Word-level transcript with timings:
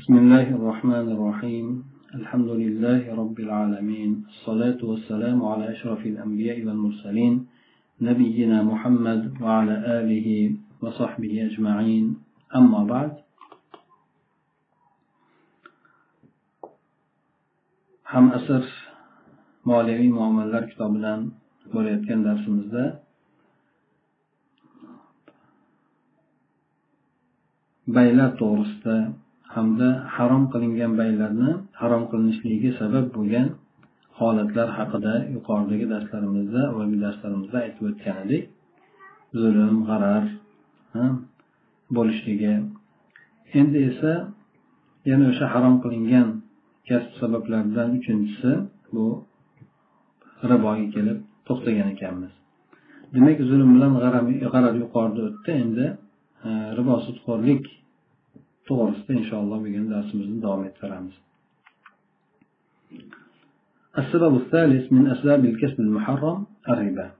بسم 0.00 0.16
الله 0.16 0.48
الرحمن 0.58 1.06
الرحيم. 1.16 1.66
الحمد 2.14 2.50
لله 2.62 3.02
رب 3.20 3.38
العالمين. 3.46 4.10
الصلاة 4.32 4.80
والسلام 4.90 5.38
على 5.44 5.64
أشرف 5.76 6.00
الأنبياء 6.12 6.58
والمرسلين 6.64 7.34
نبينا 8.00 8.58
محمد 8.62 9.20
وعلى 9.44 9.76
آله 10.00 10.28
وصحبه 10.82 11.32
أجمعين. 11.48 12.06
أما 12.56 12.80
بعد 12.88 13.12
ham 18.12 18.26
asr 18.38 18.64
moliyaviy 19.68 20.08
muomalalar 20.08 20.64
kitobidan 20.72 21.20
bo'layotgan 21.72 22.20
darsimizda 22.24 22.84
baylar 27.96 28.30
to'g'risida 28.40 28.96
hamda 29.54 29.88
harom 30.16 30.44
qilingan 30.52 30.92
baylarni 31.00 31.50
harom 31.80 32.02
qilinishligiga 32.10 32.70
sabab 32.80 33.06
bo'lgan 33.16 33.48
holatlar 34.18 34.68
haqida 34.78 35.14
yuqoridagi 35.34 35.86
darslarimizda 35.94 36.60
avvalgi 36.70 36.98
darslarimizda 37.04 37.56
aytib 37.64 37.84
o'tgan 37.90 38.16
edik 38.24 38.42
zulm 39.40 39.76
g'arar 39.88 40.24
bo'lishligi. 41.96 42.54
Endi 43.58 43.78
esa 43.90 44.12
yana 45.10 45.24
o'sha 45.32 45.46
harom 45.54 45.76
qilingan 45.84 46.28
kasb 46.88 47.10
sabablaridan 47.20 47.88
uchinchisi 47.98 48.50
bu 48.94 49.06
riboga 50.50 50.86
kelib 50.94 51.18
to'xtagan 51.46 51.88
ekanmiz. 51.94 52.32
Demak 53.14 53.38
zulm 53.50 53.70
bilan 53.76 53.92
g'arar 54.54 54.74
yuqorida 54.82 55.20
o'tdi. 55.28 55.50
Endi 55.64 55.86
e, 56.46 56.50
ribo 56.78 56.94
sudxo'rlik 57.06 57.64
to'g'risida 58.70 59.12
inshaalloh 59.20 59.58
bugun 59.66 59.86
darsimizni 59.94 60.38
davom 60.46 60.62
ettiramiz 60.70 61.16
السبب 63.98 64.34
الثالث 64.42 64.92
من 64.92 65.06
أسباب 65.14 65.44
الكسب 65.44 65.80
المحرم 65.80 66.46
الربا 66.68 67.10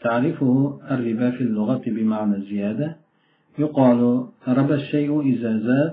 تعريفه 0.00 0.80
الربا 0.90 1.30
في 1.30 1.42
اللغة 1.48 1.82
بمعنى 1.86 2.36
الزيادة 2.36 2.96
يقال 3.58 4.00
ربا 4.48 4.74
الشيء 4.74 5.20
إذا 5.20 5.58
زاد 5.58 5.92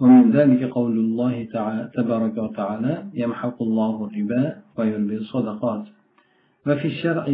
ومن 0.00 0.30
ذلك 0.30 0.62
قول 0.70 0.98
الله 0.98 1.44
تعالى 1.52 1.90
تبارك 1.94 2.36
وتعالى 2.38 3.04
يمحق 3.14 3.62
الله 3.62 3.94
الربا 4.06 4.56
ويربي 4.76 5.16
الصدقات 5.16 5.84
وفي 6.66 6.86
الشرع 6.88 7.26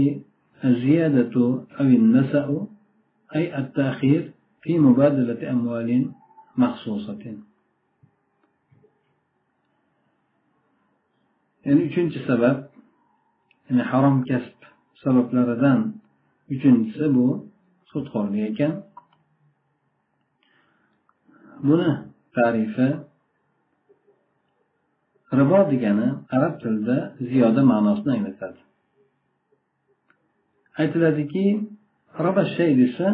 الزيادة 0.65 1.35
أو 1.81 1.85
النسأ 1.85 2.67
أي 3.37 3.59
التأخير 3.59 4.31
في 4.63 4.79
مبادلة 4.79 5.51
أموال 5.51 6.11
مخصوصة 6.58 7.38
يعني 11.66 11.82
uchinchi 11.90 12.20
sabab 12.28 12.58
ya'ni 13.70 13.84
harom 13.92 14.18
kasb 14.30 14.60
sabablaridan 15.04 15.80
uchinchisi 16.54 17.06
bu 17.16 17.26
sudxo'rlik 17.92 18.44
ekan 18.52 18.73
buni 21.68 21.90
tarifi 22.36 22.88
ribo 25.40 25.60
degani 25.72 26.08
arab 26.36 26.54
tilida 26.62 26.98
ziyoda 27.30 27.62
ma'nosini 27.72 28.12
anglatadi 28.18 28.62
aytiladiki 30.82 31.46
riba 32.26 32.44
shay 32.56 32.72
desa 32.82 33.08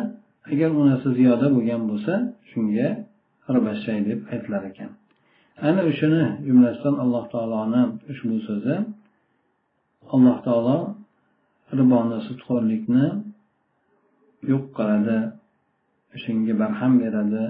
agar 0.52 0.70
u 0.80 0.82
narsa 0.90 1.09
ziyoda 1.20 1.48
bo'lgan 1.56 1.82
bo'lsa 1.90 2.14
shunga 2.52 2.88
riba 3.55 3.73
deb 4.09 4.21
aytilar 4.33 4.63
ekan. 4.71 4.91
Ana 5.69 5.81
o'shani 5.91 6.25
jumlasidan 6.47 6.95
alloh 7.05 7.25
taoloni 7.35 7.83
ushbu 8.13 8.37
so'zi 8.49 8.77
alloh 10.15 10.37
taolo 10.47 10.77
riboni 11.78 12.19
sudxo'rlikni 12.27 13.06
yo'q 14.50 14.65
qiladi 14.77 15.19
o'shanga 16.15 16.55
barham 16.62 16.93
beradi. 17.03 17.45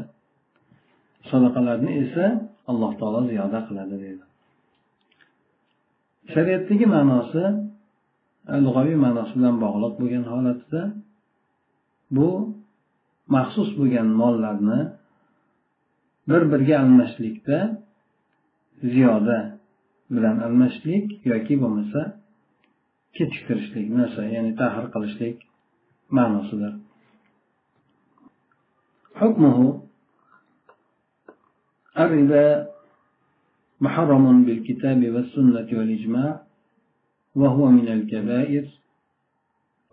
Sadaqalarni 1.31 1.91
esa 2.03 2.25
alloh 2.71 2.93
taolo 3.01 3.21
ziyoda 3.31 3.59
qiladi 3.69 3.97
deydi. 4.05 4.25
Shariatdagi 6.33 6.87
ma'nosi 6.95 7.45
lug'aviy 8.65 8.97
ma'nosi 9.05 9.33
bilan 9.39 9.57
bog'liq 9.65 9.93
bo'lgan 10.01 10.25
holatda 10.33 10.81
bu 12.17 12.29
maxsus 13.35 13.69
bo'lgan 13.79 14.09
mollarni 14.21 14.81
bir 16.30 16.42
biriga 16.52 16.76
almashishlikda 16.84 17.58
ziyoda 18.92 19.40
bilan 20.16 20.38
almashishlik 20.48 21.26
yoki 21.32 21.54
bo'lmasa 21.64 22.02
kechiktirishlik 23.16 23.88
narsa 24.00 24.22
ya'ni 24.36 24.52
tahir 24.62 24.86
qilishlik 24.94 25.38
ma'nosidir 26.18 26.74
حكمه 29.22 29.58
الربا 32.04 32.68
محرم 33.82 34.26
بالكتاب 34.46 35.02
والسنة 35.14 35.70
والإجماع 35.78 36.42
وهو 37.36 37.64
من 37.78 37.88
الكبائر 37.88 38.66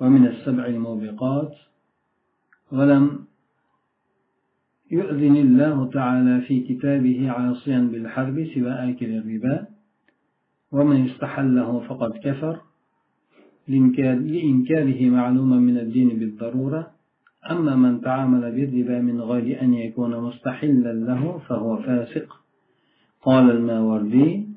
ومن 0.00 0.26
السبع 0.26 0.64
الموبقات 0.66 1.52
ولم 2.72 3.04
يؤذن 4.91 5.35
الله 5.35 5.89
تعالى 5.93 6.41
في 6.41 6.59
كتابه 6.59 7.31
عاصيا 7.31 7.79
بالحرب 7.91 8.47
سوى 8.53 8.71
آكل 8.71 9.11
الربا 9.17 9.67
ومن 10.71 11.09
استحله 11.09 11.79
فقد 11.79 12.11
كفر. 12.23 12.61
لإنكاره 13.67 15.09
معلوما 15.09 15.57
من 15.57 15.77
الدين 15.77 16.09
بالضرورة. 16.09 16.91
أما 17.51 17.75
من 17.75 18.01
تعامل 18.01 18.51
بالربا 18.51 19.01
من 19.01 19.21
غير 19.21 19.61
أن 19.61 19.73
يكون 19.73 20.17
مستحلا 20.21 20.93
له 20.93 21.37
فهو 21.37 21.77
فاسق. 21.77 22.41
قال 23.21 23.51
الماوردي 23.51 24.47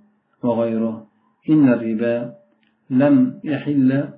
وغيره 0.42 1.06
إن 1.50 1.68
الربا 1.68 2.34
لم 2.90 3.40
يحل 3.44 4.08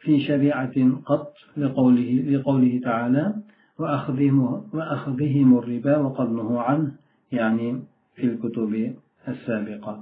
في 0.00 0.20
شريعة 0.20 1.02
قط 1.06 1.32
لقوله, 1.56 2.24
لقوله 2.30 2.80
تعالى 2.84 3.34
وأخذهم, 3.79 4.39
وأخذهم 4.73 5.57
الربا 5.57 5.97
وقد 5.97 6.31
نهوا 6.31 6.61
عنه 6.61 6.91
يعني 7.31 7.67
في 8.15 8.23
الكتب 8.27 8.95
السابقة 9.27 9.93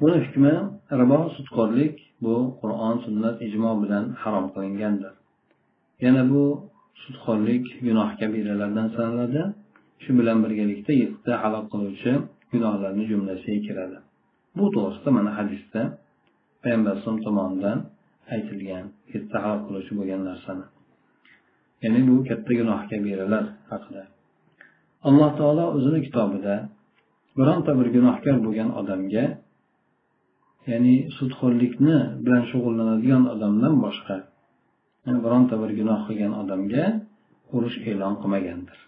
buni 0.00 0.18
hukmi 0.24 0.52
ribo 1.00 1.18
sudxo'rlik 1.36 1.96
bu 2.24 2.34
qur'on 2.60 2.96
sunnat 3.04 3.36
ijmo 3.46 3.70
bilan 3.82 4.04
harom 4.22 4.46
qilingandir 4.54 5.14
yana 6.04 6.22
bu 6.32 6.42
sudxo'rlik 7.02 7.64
gunoh 7.86 8.08
kabiralardan 8.20 8.88
sanaladi 8.96 9.42
shu 10.02 10.10
bilan 10.18 10.38
birgalikda 10.44 10.92
yettita 11.02 11.32
halok 11.42 11.66
qiluvchi 11.72 12.12
gunohlarni 12.52 13.04
jumlasiga 13.10 13.58
kiradi 13.66 13.98
bu 14.56 14.64
to'g'risida 14.74 15.10
mana 15.18 15.30
hadisda 15.38 15.80
payg'ambar 16.62 16.90
alayhisalom 16.92 17.20
tomonidan 17.26 17.78
aytilgan 18.34 18.84
yettita 19.12 19.36
halok 19.44 19.62
qiluvchi 19.66 19.92
bo'lgan 19.98 20.20
narsani 20.30 20.64
Ya'ni 21.83 21.99
bu 22.07 22.15
katta 22.29 22.51
gunoh 22.59 22.81
kabiralar 22.91 23.45
haqida. 23.71 24.03
Alloh 25.07 25.29
taolo 25.39 25.65
o'zini 25.77 25.99
kitobida 26.05 26.55
bironta 27.37 27.71
bir 27.79 27.87
gunohkor 27.95 28.35
bo'lgan 28.45 28.69
odamga 28.79 29.25
ya'ni 30.71 30.95
sudxo'rlikni 31.17 31.97
bilan 32.23 32.43
shug'ullanadigan 32.51 33.23
odamdan 33.33 33.73
boshqa 33.85 34.17
yani 35.05 35.19
bironta 35.25 35.55
bir 35.61 35.71
gunoh 35.79 35.99
qilgan 36.07 36.33
odamga 36.41 36.85
urush 37.55 37.77
e'lon 37.89 38.13
qilmagandir. 38.21 38.79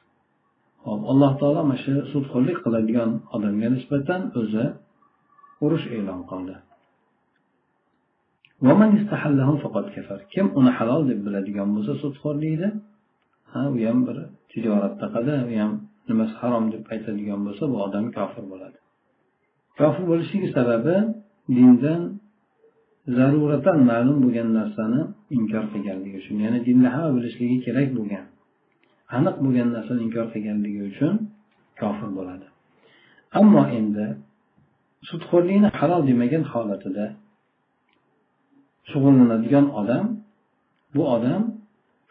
Hop 0.86 1.02
alloh 1.12 1.32
taolo 1.40 1.62
mana 1.70 1.78
shu 1.84 1.94
sudxo'rlik 2.14 2.58
qiladigan 2.66 3.09
odamga 3.35 3.67
nisbatan 3.76 4.22
o'zi 4.40 4.66
urush 5.66 5.85
e'lon 5.97 6.22
qildi. 6.32 6.56
Kim 10.34 10.46
uni 10.59 10.72
halol 10.78 11.02
deb 11.09 11.20
biladigan 11.26 11.70
bo'lsa 11.76 11.94
sudxo'rlikni 12.03 12.70
ha 13.53 13.61
u 13.73 13.76
ham 13.88 14.00
bir 14.08 14.17
tijoratda 14.52 15.05
qildi 15.14 15.34
u 15.52 15.53
ham 15.61 15.72
nimasi 16.09 16.34
harom 16.41 16.66
deb 16.73 16.84
aytadigan 16.94 17.40
bo'lsa 17.47 17.64
bu 17.72 17.78
odam 17.85 18.05
kofir 18.17 18.44
bo'ladi. 18.52 18.78
Kofir 19.79 20.03
bo'lishligi 20.11 20.47
sababi 20.58 20.96
dindan 21.58 22.02
zaruratan 23.17 23.78
ma'lum 23.90 24.17
bo'lgan 24.23 24.50
narsani 24.59 25.02
inkor 25.38 25.64
qilganligi 25.73 26.17
uchun 26.22 26.38
ya'ni 26.46 26.59
dinda 26.67 26.88
hamma 26.96 27.11
bilishligi 27.17 27.58
kerak 27.66 27.90
bo'lgan 27.97 28.26
aniq 29.17 29.35
bo'lgan 29.46 29.70
narsani 29.76 30.02
inkor 30.08 30.26
qilganligi 30.34 30.82
uchun 30.91 31.14
kofir 31.82 32.09
bo'ladi. 32.17 32.47
Ammo 33.40 33.64
endi 33.79 34.05
sudxo'rlikni 35.09 35.70
halol 35.79 36.02
demagan 36.09 36.44
holatida 36.52 37.05
shug'ullanadigan 38.91 39.66
odam 39.82 40.05
bu 40.96 41.03
odam 41.16 41.41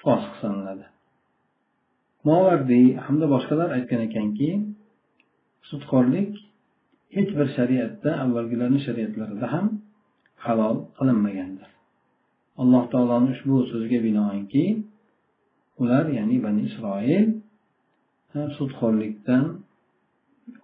fosiq 0.03 0.35
sanaladi. 0.43 0.87
Movardiy 2.29 2.87
hamda 3.05 3.27
boshqalar 3.35 3.69
aytgan 3.77 4.01
ekanki 4.09 4.49
sudxo'rlik 5.71 6.31
hech 7.17 7.31
bir 7.39 7.49
shariatda 7.57 8.11
avvalgilarni 8.25 8.81
shariatlarida 8.87 9.47
ham 9.55 9.67
halol 10.45 10.77
qilinmagandir. 10.99 11.71
Alloh 12.63 12.85
taoloni 12.93 13.29
ushbu 13.35 13.57
so'ziga 13.71 13.99
binoanki 14.07 14.65
ular 15.83 16.05
ya'ni 16.19 16.37
bani 16.47 16.61
isroil 16.69 17.27
sudxo'rlikdan 18.57 19.45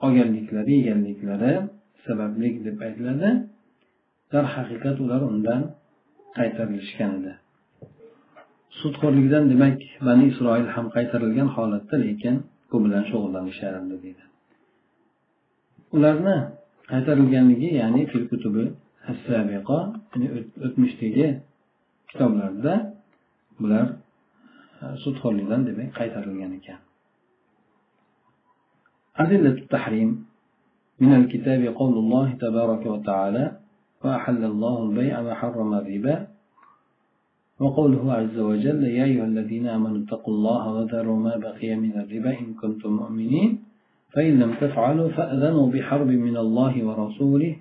olganliklari 0.07 0.73
yeganliklari 0.79 1.53
sabablik 2.05 2.55
deb 2.67 2.77
aytiladi. 2.87 3.31
Darhaqiqat 4.33 4.97
ular 5.05 5.21
undan 5.33 5.63
qaytarilishgan 6.39 7.11
edi. 7.19 7.33
sudxo'rlikdan 8.82 9.44
demak 9.52 9.78
bani 10.08 10.24
isroil 10.32 10.68
ham 10.76 10.86
qaytarilgan 10.96 11.50
holatda 11.56 11.96
lekin 12.06 12.36
bu 12.70 12.78
bilan 12.86 13.04
shug'ullanishardi 13.12 13.96
deydi 14.04 14.24
ularni 15.96 16.38
qaytarilganligi 16.92 17.70
ya'ni 17.82 18.02
fil 18.12 18.26
kutubi 18.32 18.66
o'tmishdagi 20.66 21.28
kitoblarda 22.10 22.74
bular 23.62 23.88
sudxo'rlikdan 25.04 25.62
demak 25.70 25.90
qaytarilgan 26.00 26.54
ekan 26.60 26.80
أدلة 29.24 29.50
التحريم 29.50 30.26
من 31.00 31.12
الكتاب 31.20 31.62
قول 31.80 31.96
الله 32.04 32.28
تبارك 32.46 32.84
وتعالى 32.86 33.46
وأحل 34.04 34.44
الله 34.44 34.76
البيع 34.86 35.22
وحرم 35.22 35.74
الربا 35.74 36.16
وقوله 37.61 38.05
عز 38.13 38.39
وجل 38.39 38.83
يا 38.99 39.05
أيها 39.11 39.27
الذين 39.33 39.67
آمنوا 39.67 39.99
اتقوا 40.03 40.35
الله 40.35 40.63
وذروا 40.75 41.19
ما 41.27 41.35
بقي 41.47 41.71
من 41.85 41.95
الربا 42.03 42.33
إن 42.43 42.49
كنتم 42.61 42.91
مؤمنين 43.01 43.51
فإن 44.15 44.33
لم 44.43 44.53
تفعلوا 44.63 45.09
فأذنوا 45.17 45.67
بحرب 45.75 46.11
من 46.27 46.37
الله 46.45 46.75
ورسوله 46.87 47.53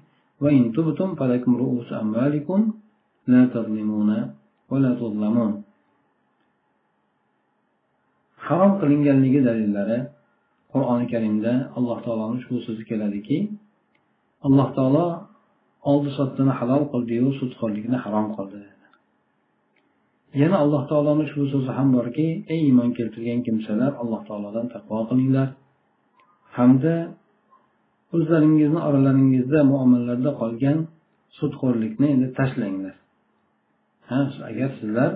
وإن 0.42 0.62
تبتم 0.76 1.10
فلكم 1.20 1.52
رؤوس 1.64 1.90
أموالكم 2.04 2.60
لا 3.28 3.42
تظلمون 3.56 4.10
ولا 4.72 4.92
تظلمون. 5.02 5.54
harom 8.48 8.72
qilinganligi 8.82 9.40
dalillari 9.48 10.00
qur'oni 10.74 11.06
karimda 11.14 11.54
alloh 11.78 11.98
taoloni 12.06 12.34
ushbu 12.40 12.58
so'zi 12.68 12.84
keladiki 12.90 13.38
alloh 14.48 14.68
taolo 14.78 15.06
oldi 15.92 16.10
sotdini 16.20 16.54
halol 16.60 16.84
qildiyu 16.94 17.28
sudxo'rlikni 17.40 17.98
harom 18.04 18.28
qildi. 18.38 18.77
Yana 20.42 20.58
alloh 20.64 20.84
taoloni 20.92 21.22
ushbu 21.28 21.44
so'zi 21.54 21.72
ham 21.78 21.88
borki 21.98 22.28
ey 22.54 22.60
iymon 22.68 22.90
keltirgan 22.98 23.40
kimsalar 23.48 23.92
alloh 24.02 24.22
taolodan 24.30 24.66
taqvo 24.76 25.00
qilinglar. 25.10 25.48
Hamda 26.58 26.96
o'zlaringizni 28.16 28.80
oralaringizda 28.88 29.60
muomalalarda 29.72 30.32
qolgan 30.42 30.78
sudxo'rlikni 31.38 32.08
endi 32.16 32.28
tashlanglar. 32.40 32.96
Ha 34.10 34.20
agar 34.50 34.70
sizlar 34.80 35.12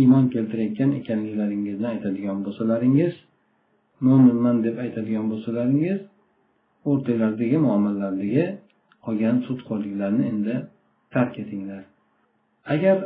iymon 0.00 0.24
keltirayotgan 0.34 0.90
ekanliklaringizni 1.00 1.86
aytadigan 1.94 2.38
bo'lsalaringiz 2.46 3.14
mo'minman 4.06 4.56
deb 4.66 4.76
aytadigan 4.84 5.26
bo'lsalaringiz 5.32 6.00
o'rtanglardagi 6.90 7.58
muomalalardagi 7.66 8.44
qolgan 9.04 9.36
sudxo'rliklarni 9.46 10.24
endi 10.32 10.54
tark 11.14 11.34
etinglar. 11.42 11.82
Agar 12.74 12.96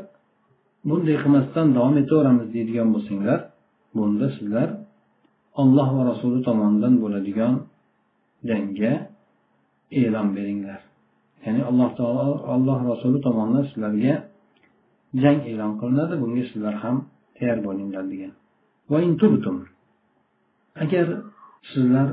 bunday 0.89 1.17
qilmasdan 1.23 1.67
davom 1.77 1.95
etaveramiz 2.03 2.47
deydigan 2.55 2.89
bo'lsanglar 2.95 3.39
bunda 3.97 4.27
sizlar 4.37 4.69
olloh 5.61 5.89
va 5.97 6.03
rasuli 6.11 6.41
tomonidan 6.49 6.95
bo'ladigan 7.03 7.55
jangga 8.49 8.93
e'lon 10.01 10.29
beringlar. 10.37 10.81
Ya'ni 11.45 11.63
alloh 11.71 11.91
taolo 11.99 12.27
alloh 12.55 12.79
rasuli 12.91 13.19
tomonidan 13.27 13.65
sizlarga 13.71 14.15
jang 15.23 15.39
e'lon 15.51 15.73
qilinadi 15.81 16.15
bunga 16.23 16.43
sizlar 16.51 16.75
ham 16.83 16.97
tayyor 17.37 17.59
bo'linglar 17.67 18.05
degan. 18.13 18.33
Agar 20.83 21.07
sizlar 21.73 22.09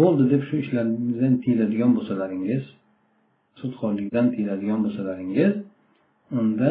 bo'ldi 0.00 0.24
deb 0.32 0.42
shu 0.48 0.54
ishlaringizdan 0.62 1.34
tiyiladigan 1.42 1.90
bo'lsalaringiz 1.96 2.64
sudxo'rlikdan 3.60 4.26
tiyiladigan 4.34 4.80
bo'lsalaringiz 4.84 5.52
unda 6.40 6.70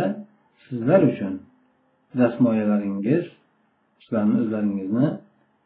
sizlar 0.70 1.00
uchun 1.10 1.34
dastmoyalaringiz 2.20 3.24
sizlarni 4.02 4.36
o'zlaringizni 4.42 5.06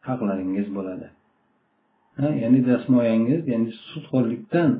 haqlaringiz 0.08 0.66
bo'ladi 0.76 1.06
ha 2.20 2.28
ya'ni 2.42 2.60
dastmoyangiz 2.70 3.40
ya'ni 3.52 3.68
sudxo'rlikdan 3.90 4.70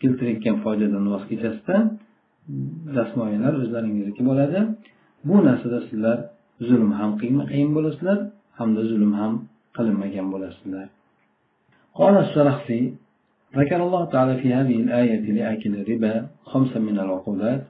keltirayotgan 0.00 0.56
foydadan 0.64 1.04
voz 1.12 1.24
kechasizdan 1.30 1.82
dastmoyalar 2.96 3.52
o'zlaringizniki 3.62 4.22
bo'ladi 4.30 4.58
bu 5.28 5.36
narsada 5.48 5.78
sizlar 5.88 6.18
zulm 6.68 6.90
ham 6.98 7.10
qilmagan 7.22 7.70
bo'lasizlar 7.76 8.18
hamda 8.58 8.82
zulm 8.90 9.12
ham 9.20 9.32
qilinmagan 9.76 10.26
bo'lasizlar 10.34 10.86
قال 12.00 12.14
الشرخسي 12.24 12.82
ذكر 13.60 13.80
الله 13.86 14.02
تعالى 14.04 14.34
في 14.42 14.48
هذه 14.58 14.76
الآية 14.84 15.24
لآكل 15.36 15.72
الربا 15.80 16.14
خمسا 16.50 16.78
من 16.88 16.96
العقوبات 17.04 17.62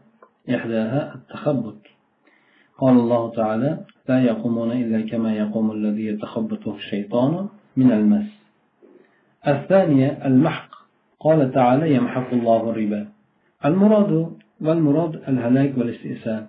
إحداها 0.49 1.15
التخبط. 1.15 1.77
قال 2.77 2.93
الله 2.93 3.31
تعالى 3.31 3.79
لا 4.09 4.23
يقومون 4.23 4.71
إلا 4.71 5.09
كما 5.09 5.33
يقوم 5.33 5.71
الذي 5.71 6.05
يتخبطه 6.05 6.75
الشيطان 6.75 7.47
من 7.77 7.91
المس. 7.91 8.29
الثانية 9.47 10.19
المحق. 10.25 10.69
قال 11.19 11.51
تعالى 11.51 11.95
يمحق 11.95 12.33
الله 12.33 12.69
الربا. 12.69 13.07
المراد 13.65 14.31
والمراد 14.61 15.15
الهلاك 15.15 15.77
والاستئسال 15.77 16.45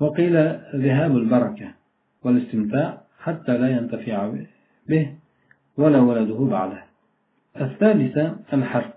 وقيل 0.00 0.36
ذهاب 0.76 1.16
البركة 1.16 1.68
والاستمتاع 2.24 3.00
حتى 3.18 3.58
لا 3.58 3.68
ينتفع 3.68 4.32
به 4.88 5.14
ولا 5.78 6.00
ولده 6.00 6.38
بعده. 6.44 6.82
الثالثة 7.60 8.36
الحرب. 8.52 8.92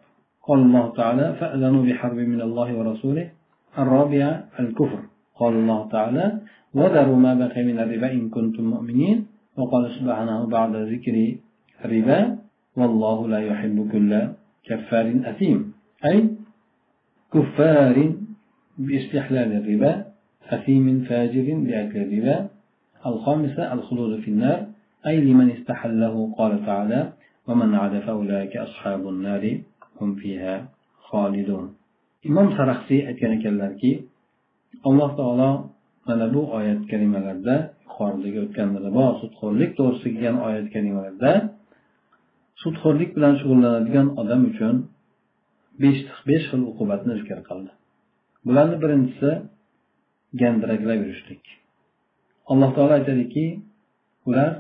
قال 0.48 0.60
الله 0.60 0.94
تعالى 0.94 1.36
فأذنوا 1.40 1.86
بحرب 1.86 2.16
من 2.16 2.42
الله 2.42 2.78
ورسوله 2.78 3.32
الرابعة 3.80 4.44
الكفر. 4.60 5.00
قال 5.36 5.54
الله 5.54 5.90
تعالى 5.90 6.40
وذروا 6.74 7.16
ما 7.16 7.34
بقي 7.34 7.64
من 7.64 7.80
الربا 7.80 8.12
إن 8.12 8.30
كنتم 8.30 8.64
مؤمنين. 8.64 9.28
وقال 9.58 9.92
سبحانه 9.92 10.46
بعد 10.46 10.76
ذكر 10.76 11.36
الربا 11.86 12.38
والله 12.78 13.28
لا 13.28 13.40
يحب 13.40 13.92
كل 13.92 14.12
كفار 14.64 15.22
أثيم. 15.26 15.74
أي 16.06 16.30
كفار 17.34 18.14
باستحلال 18.78 19.50
الربا 19.60 20.06
أثيم 20.50 20.86
فاجر 21.10 21.48
بأكل 21.66 22.00
الربا. 22.00 22.48
الخامسة 23.06 23.74
الخلود 23.74 24.20
في 24.20 24.28
النار. 24.32 24.66
أي 25.08 25.22
لمن 25.22 25.52
استحله؟ 25.52 26.34
قال 26.38 26.66
تعالى 26.66 27.14
ومن 27.48 27.76
عاد 27.76 28.00
فأولئك 28.00 28.58
أصحاب 28.58 29.10
النار 29.10 29.62
هم 30.02 30.16
فيها 30.16 30.70
خالدون. 31.00 31.85
Imom 32.30 32.48
saraxsiy 32.58 33.02
aytgan 33.10 33.32
ekanlarki 33.38 33.92
alloh 34.88 35.10
taolo 35.20 35.52
mana 36.08 36.26
bu 36.36 36.42
oyat 36.58 36.82
kalimalarda 36.92 37.56
yuqoridagi 37.86 38.40
o'tgan 38.46 38.70
ribo 38.86 39.06
sudxo'rlik 39.22 39.72
to'g'risida 39.78 40.10
kelgan 40.14 40.38
oyat 40.48 40.68
kalimalarda 40.76 41.32
sudxo'rlik 42.62 43.10
bilan 43.18 43.34
shug'ullanadigan 43.40 44.08
odam 44.22 44.42
uchun 44.52 44.76
besh 45.82 46.02
besh 46.30 46.46
xil 46.50 46.62
uqubatni 46.72 47.14
zikr 47.22 47.40
qildi. 47.50 47.72
Bularni 48.48 48.78
birinchisi 48.84 49.30
gandiraklab 50.42 51.00
yurishlik. 51.06 51.44
Alloh 52.52 52.70
taolo 52.76 52.94
aytadiki 53.00 53.46
ular 54.28 54.52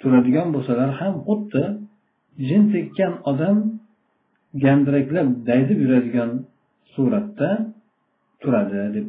turadigan 0.00 0.48
bo'lsalar 0.54 0.90
ham 1.00 1.14
xuddi 1.26 1.62
jin 2.48 2.62
tekkan 2.74 3.12
odam 3.30 3.56
gandiraklab 4.64 5.28
daydib 5.48 5.78
yuradigan 5.84 6.30
suratda 6.94 7.50
turadi 8.42 8.80
deb 8.96 9.06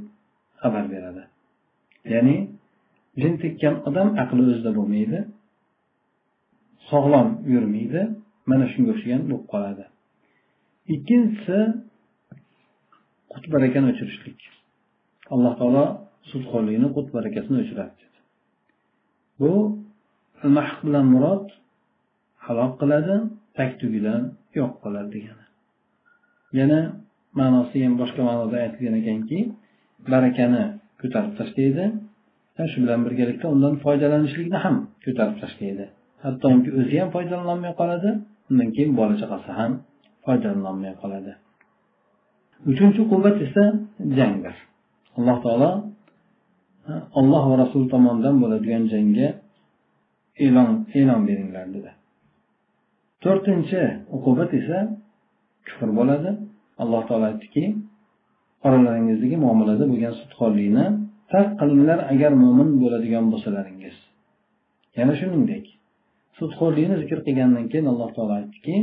xabar 0.62 0.86
beradi. 0.94 1.24
Ya'ni 2.14 2.38
jin 3.22 3.34
tekkan 3.44 3.76
odam 3.88 4.08
aqli 4.24 4.42
o'zida 4.52 4.72
bo'lmaydi 4.78 5.20
sog'lom 6.90 7.28
yurmaydi 7.54 8.02
mana 8.50 8.66
shunga 8.74 8.92
o'xshagan 8.94 9.22
bo'lib 9.30 9.46
qoladi. 9.54 9.86
Ikkinchisi 10.96 11.60
qut 13.34 13.46
barakani 13.54 13.88
o'chirishlik. 13.94 14.40
Alloh 15.34 15.54
taolo 15.60 15.86
sudxo'rlikni 16.30 16.88
qut 16.96 17.08
barakasini 17.16 17.58
o'chiradi 17.64 18.04
bu 19.42 19.52
mahq 20.58 20.78
bilan 20.86 21.06
murod 21.14 21.46
halok 22.46 22.74
qiladi 22.82 23.16
tagtugidan 23.58 24.22
yo'q 24.58 24.74
qiladi 24.84 25.10
degani. 25.16 25.46
Yana 26.60 26.80
ma'nosi 27.40 27.78
ham 27.86 27.94
boshqa 28.02 28.22
ma'noda 28.30 28.58
aytilgan 28.66 28.96
ekanki 29.02 29.40
barakani 30.12 30.64
ko'tarib 31.02 31.34
tashlaydi. 31.40 31.86
Shu 32.72 32.78
bilan 32.84 33.00
birgalikda 33.06 33.46
undan 33.56 33.74
foydalanishlikni 33.86 34.58
ham 34.66 34.76
ko'tarib 35.06 35.36
tashlaydi. 35.44 35.86
Hattoki 36.24 36.70
o'zi 36.80 36.96
ham 37.02 37.10
foydalanolmay 37.16 37.74
qoladi 37.82 38.10
undan 38.50 38.70
keyin 38.76 38.92
bola 39.00 39.16
chaqasi 39.22 39.52
ham 39.60 39.72
foydalanolmay 40.26 40.94
qoladi. 41.02 41.32
Uchinchi 42.72 43.02
quvvat 43.12 43.38
esa 43.48 43.64
jangdir. 44.18 44.56
Alloh 45.18 45.38
taolo 45.46 45.72
olloh 47.20 47.44
va 47.50 47.56
rasul 47.64 47.84
tomonidan 47.94 48.36
bo'ladigan 48.44 48.84
jangga 48.94 49.28
e'lon 50.46 50.70
e'lon 51.00 51.22
beringlar 51.30 51.66
dedi. 51.76 51.92
To'rtinchi 53.24 53.82
uqubat 54.16 54.52
esa 54.60 54.80
kufr 55.68 55.90
bo'ladi. 56.00 56.32
Alloh 56.82 57.02
taolo 57.08 57.26
aytdiki 57.32 57.64
oralaringizdagi 58.68 59.38
muomalada 59.46 59.86
bo'lgan 59.92 60.14
sudxo'rlikni 60.22 60.86
tark 61.32 61.50
qilinglar 61.60 62.00
agar 62.14 62.32
mo'min 62.44 62.70
bo'ladigan 62.82 63.26
bo'lsalaringiz. 63.32 63.96
Yana 64.98 65.14
shuningdek 65.20 65.66
sudxo'rlikni 66.40 66.96
zikr 67.02 67.20
qilgandan 67.28 67.66
keyin 67.72 67.88
alloh 67.94 68.10
taolo 68.16 68.34
aytdiki 68.42 68.76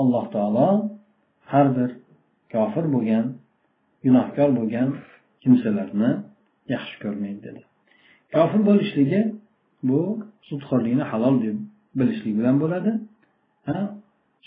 alloh 0.00 0.24
taolo 0.34 0.68
har 1.52 1.66
bir 1.76 1.90
kofir 2.54 2.84
bo'lgan 2.94 3.24
gunohkor 4.04 4.48
bo'lgan 4.58 4.88
kimsalarni 5.42 6.10
yaxshi 6.74 6.96
ko'rmaydi 7.02 7.40
dedi. 7.46 7.60
Kofir 8.34 8.60
bo'lishligi 8.68 9.20
bu 9.88 10.00
sudxo'rlikni 10.48 11.04
halol 11.12 11.34
deb 11.44 11.56
bilishlik 11.98 12.34
bilan 12.38 12.56
bo'ladi. 12.62 12.90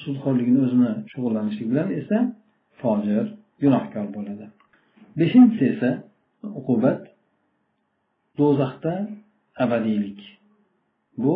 Sudxo'rlikni 0.03 0.59
o'zini 0.65 0.91
shug'ullanishi 1.11 1.63
bilan 1.69 1.87
esa 1.99 2.17
fojir 2.81 3.25
gunohkor 3.61 4.05
bo'ladi. 4.15 4.45
Beshinchisi 5.19 5.65
esa 5.73 5.89
uqubat 6.59 7.01
do'zaxda 8.39 8.93
abadiylik. 9.63 10.19
Bu 11.23 11.35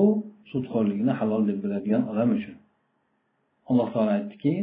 sudxo'rlikni 0.51 1.13
halol 1.19 1.41
deb 1.49 1.57
biladigan 1.63 2.03
odam 2.11 2.29
uchun. 2.37 2.55
Alloh 3.69 3.87
taolo 3.93 4.11
aytdiki 4.17 4.53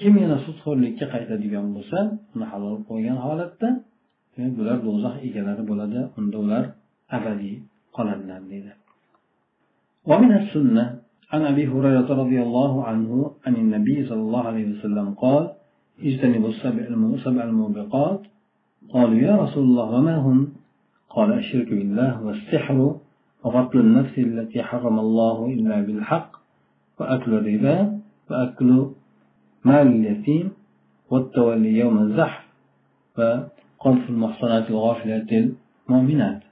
kim 0.00 0.12
yana 0.22 0.38
sudxo'rlikka 0.46 1.06
qaytadigan 1.14 1.66
bo'lsa 1.76 1.98
uni 2.34 2.46
halol 2.52 2.76
qo'ygan 2.88 3.18
holatda 3.26 3.68
e, 4.40 4.42
bular 4.56 4.78
do'zax 4.86 5.14
egalari 5.28 5.62
bo'ladi 5.70 6.00
unda 6.18 6.36
ular 6.44 6.64
abadiy 7.16 7.56
qoladilar 7.96 8.40
deydi. 8.52 8.72
ومن 10.06 10.32
السنة 10.32 10.98
عن 11.32 11.42
أبي 11.42 11.68
هريرة 11.68 12.08
رضي 12.14 12.42
الله 12.42 12.84
عنه 12.84 13.32
عن 13.46 13.54
النبي 13.56 14.06
صلى 14.08 14.20
الله 14.20 14.42
عليه 14.46 14.78
وسلم 14.78 15.14
قال 15.14 15.50
اجتنبوا 16.02 16.48
السبع 16.48 16.82
سبع 17.24 17.44
الموبقات 17.44 18.20
قالوا 18.92 19.14
يا 19.14 19.36
رسول 19.36 19.64
الله 19.64 19.90
وما 19.90 20.16
هم 20.16 20.48
قال 21.10 21.32
الشرك 21.32 21.68
بالله 21.68 22.22
والسحر 22.22 22.96
وقتل 23.44 23.78
النفس 23.78 24.18
التي 24.18 24.62
حرم 24.62 24.98
الله 24.98 25.46
إلا 25.46 25.80
بالحق 25.80 26.30
وأكل 26.98 27.34
الربا 27.34 27.98
وأكل 28.30 28.86
مال 29.64 29.86
اليتيم 29.86 30.50
والتولي 31.10 31.78
يوم 31.78 31.98
الزحف 31.98 32.44
وقذف 33.18 34.10
المحصنات 34.10 34.70
الغافلات 34.70 35.32
المؤمنات. 35.88 36.42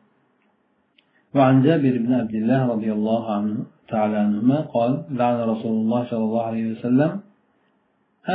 وعن 1.36 1.56
جابر 1.68 1.94
بن 2.06 2.12
عبد 2.14 2.36
الله 2.42 2.62
رضي 2.74 2.92
الله 2.98 3.24
عنه 3.36 3.56
تعالى 3.92 4.18
عنهما 4.26 4.58
قال 4.76 4.92
لعن 5.20 5.38
رسول 5.52 5.76
الله 5.82 6.02
صلى 6.10 6.24
الله 6.28 6.44
عليه 6.50 6.66
وسلم 6.72 7.12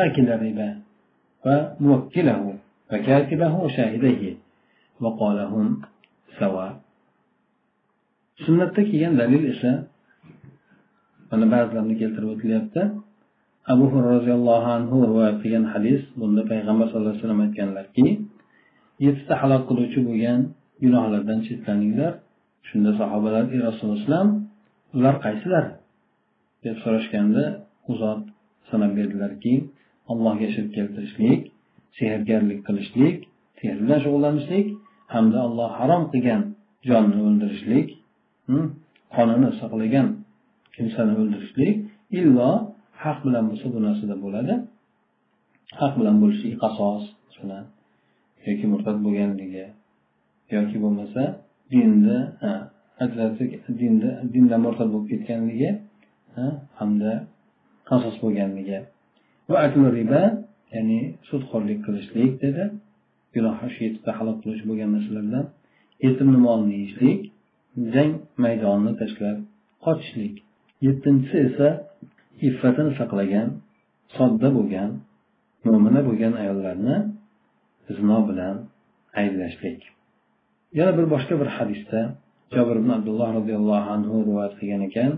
آكل 0.05 0.27
الربا 0.37 0.71
وموكله 1.47 2.41
وكاتبه 2.93 3.53
وشاهديه 3.65 4.23
وقال 5.01 5.39
هم 5.53 5.67
سواء 6.39 6.73
sunnatda 8.47 8.81
kelgan 8.89 9.21
dalil 9.21 9.43
esa 9.53 9.73
mana 11.31 11.47
ba'zilarini 11.55 11.95
keltirib 12.01 12.31
o'tilyapti 12.35 12.83
abu 13.73 13.85
hurra 13.93 14.09
roziyallohu 14.17 14.69
anhu 14.77 14.97
rivoyat 15.11 15.37
qilgan 15.43 15.65
hadis 15.73 16.01
bunda 16.21 16.43
payg'ambar 16.51 16.87
sallallohu 16.89 17.13
alayhi 17.13 17.23
vasallam 17.23 17.43
aytganlarki 17.47 18.07
yettita 19.05 19.35
halok 19.43 19.63
qiluvchi 19.69 20.01
bo'lgan 20.09 20.41
gunohlardan 20.83 21.39
chetlaninglar 21.47 22.13
shunda 22.68 22.92
sahobalar 23.00 23.44
ey 23.56 23.62
rasululloh 23.70 24.26
ular 24.98 25.16
qaysilar? 25.26 25.66
deb 26.64 26.76
so'rashganda 26.84 27.44
u 27.90 27.92
zot 28.02 28.22
sanab 28.70 28.92
berdilarki 28.98 29.54
allohga 30.12 30.48
shirk 30.56 30.70
keltirishlik 30.78 31.42
sehrgarlik 31.98 32.60
qilishlik 32.68 33.18
sehr 33.60 33.76
bilan 33.82 34.00
shug'ullanishlik 34.06 34.68
hamda 35.14 35.40
alloh 35.48 35.70
harom 35.80 36.04
qilgan 36.12 36.42
jonni 36.90 37.20
o'ldirishlik 37.28 37.88
hm, 38.48 38.66
qonini 39.16 39.50
saqlagan 39.62 40.08
kimsani 40.76 41.14
o'ldirishlik 41.22 41.76
illo 42.20 42.52
haq 43.04 43.18
bilan 43.26 43.44
bo'lsa 43.50 43.66
bu 43.74 43.80
narsada 43.88 44.16
bo'ladi. 44.24 44.54
Haq 45.80 45.94
bilan 46.00 46.16
bo'lishlik 46.22 46.54
qasos 46.64 47.04
masalan 47.26 47.66
yoki 48.48 48.66
murtad 48.74 48.98
bo'lganligi 49.06 49.66
yoki 50.56 50.78
bo'lmasa 50.84 51.22
dinni 51.76 52.20
dinda 53.82 54.10
dindan 54.34 54.60
murtad 54.66 54.88
bo'lib 54.94 55.08
ketganligi 55.12 55.70
hamda 56.80 57.12
qasos 57.90 58.16
bo'lganligi. 58.24 58.80
Va 59.52 59.58
aklu 59.68 59.88
riba 60.00 60.22
ya'ni 60.76 61.00
sudxo'rlik 61.30 61.80
qilishlik 61.86 62.32
dedi. 62.44 62.64
Gunoh 63.36 63.58
shu 63.76 63.84
halok 64.18 64.38
qiluvchi 64.42 64.66
bo'lgan 64.70 64.90
narsalardan 64.96 65.46
yetimni 66.06 66.40
molini 66.48 66.74
yeyishlik 66.78 67.20
jang 67.94 68.12
maydonini 68.44 68.94
tashlab 69.02 69.38
qochishlik. 69.86 70.36
Yettinchisi 70.88 71.38
esa 71.48 71.68
iffatini 72.48 72.92
saqlagan 73.00 73.48
sodda 74.18 74.50
bo'lgan 74.58 74.90
mo'mina 75.68 76.02
bo'lgan 76.08 76.34
ayollarni 76.42 76.98
zino 77.98 78.18
bilan 78.30 78.56
ayblashlik. 79.22 79.82
Yana 80.78 80.92
bir 80.98 81.06
boshqa 81.14 81.34
bir 81.42 81.50
hadisda 81.58 82.00
jobir 82.56 82.76
ibn 82.82 82.90
abdulloh 82.98 83.30
roziyallohu 83.40 83.88
anhu 83.96 84.16
rivoyat 84.28 84.54
qilgan 84.60 84.82
ekan. 84.90 85.12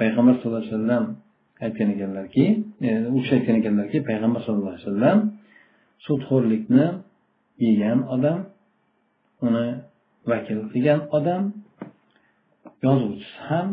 Payg'ambar 0.00 0.34
sallallohu 0.38 0.62
alayhi 0.62 0.74
vasallam 0.76 1.04
aytgan 1.64 1.88
ekanlarki 1.94 2.44
e, 2.86 2.88
u 3.14 3.16
kishi 3.22 3.32
aytgan 3.36 3.56
ekanlarki 3.60 3.98
payg'ambar 4.08 4.40
sallallohu 4.44 4.72
alayhi 4.72 4.84
vasallam 4.86 5.18
sudxo'rlikni 6.06 6.86
yegan 7.66 7.98
odam 8.14 8.38
uni 9.46 9.66
vakil 10.30 10.60
qilgan 10.72 11.00
odam 11.16 11.42
yozuvchisi 12.86 13.38
ham 13.48 13.68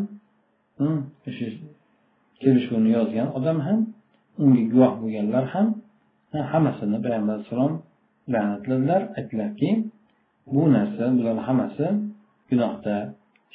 o'sha 1.28 1.46
kelishuvni 2.42 2.90
yozgan 2.98 3.28
odam 3.38 3.58
ham 3.66 3.80
unga 4.42 4.62
guvoh 4.72 4.92
bo'lganlar 5.02 5.44
ham 5.54 5.66
hammasini 6.52 6.98
payg'ambar 7.04 7.34
alayhissalom 7.36 7.74
la'natladilar 8.32 9.02
aytdilarki 9.18 9.70
bu 10.52 10.62
narsa 10.76 11.04
bular 11.18 11.38
hammasi 11.48 11.86
gunohda 12.50 12.96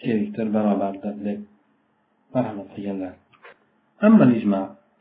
sherikdir 0.01 0.47
barobardir 0.55 1.15
deb 1.25 1.39
marhamat 2.33 2.69
qilganlar. 2.75 3.13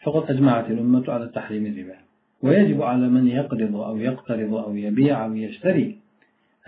فقد 0.05 0.31
أجمعت 0.31 0.71
الأمة 0.71 1.05
على 1.09 1.27
تحريم 1.29 1.67
الربا 1.67 1.97
ويجب 2.43 2.83
على 2.83 3.09
من 3.09 3.27
يقرض 3.29 3.77
أو 3.77 3.97
يقترض 3.97 4.55
أو 4.55 4.77
يبيع 4.77 5.25
أو 5.25 5.35
يشتري 5.35 5.99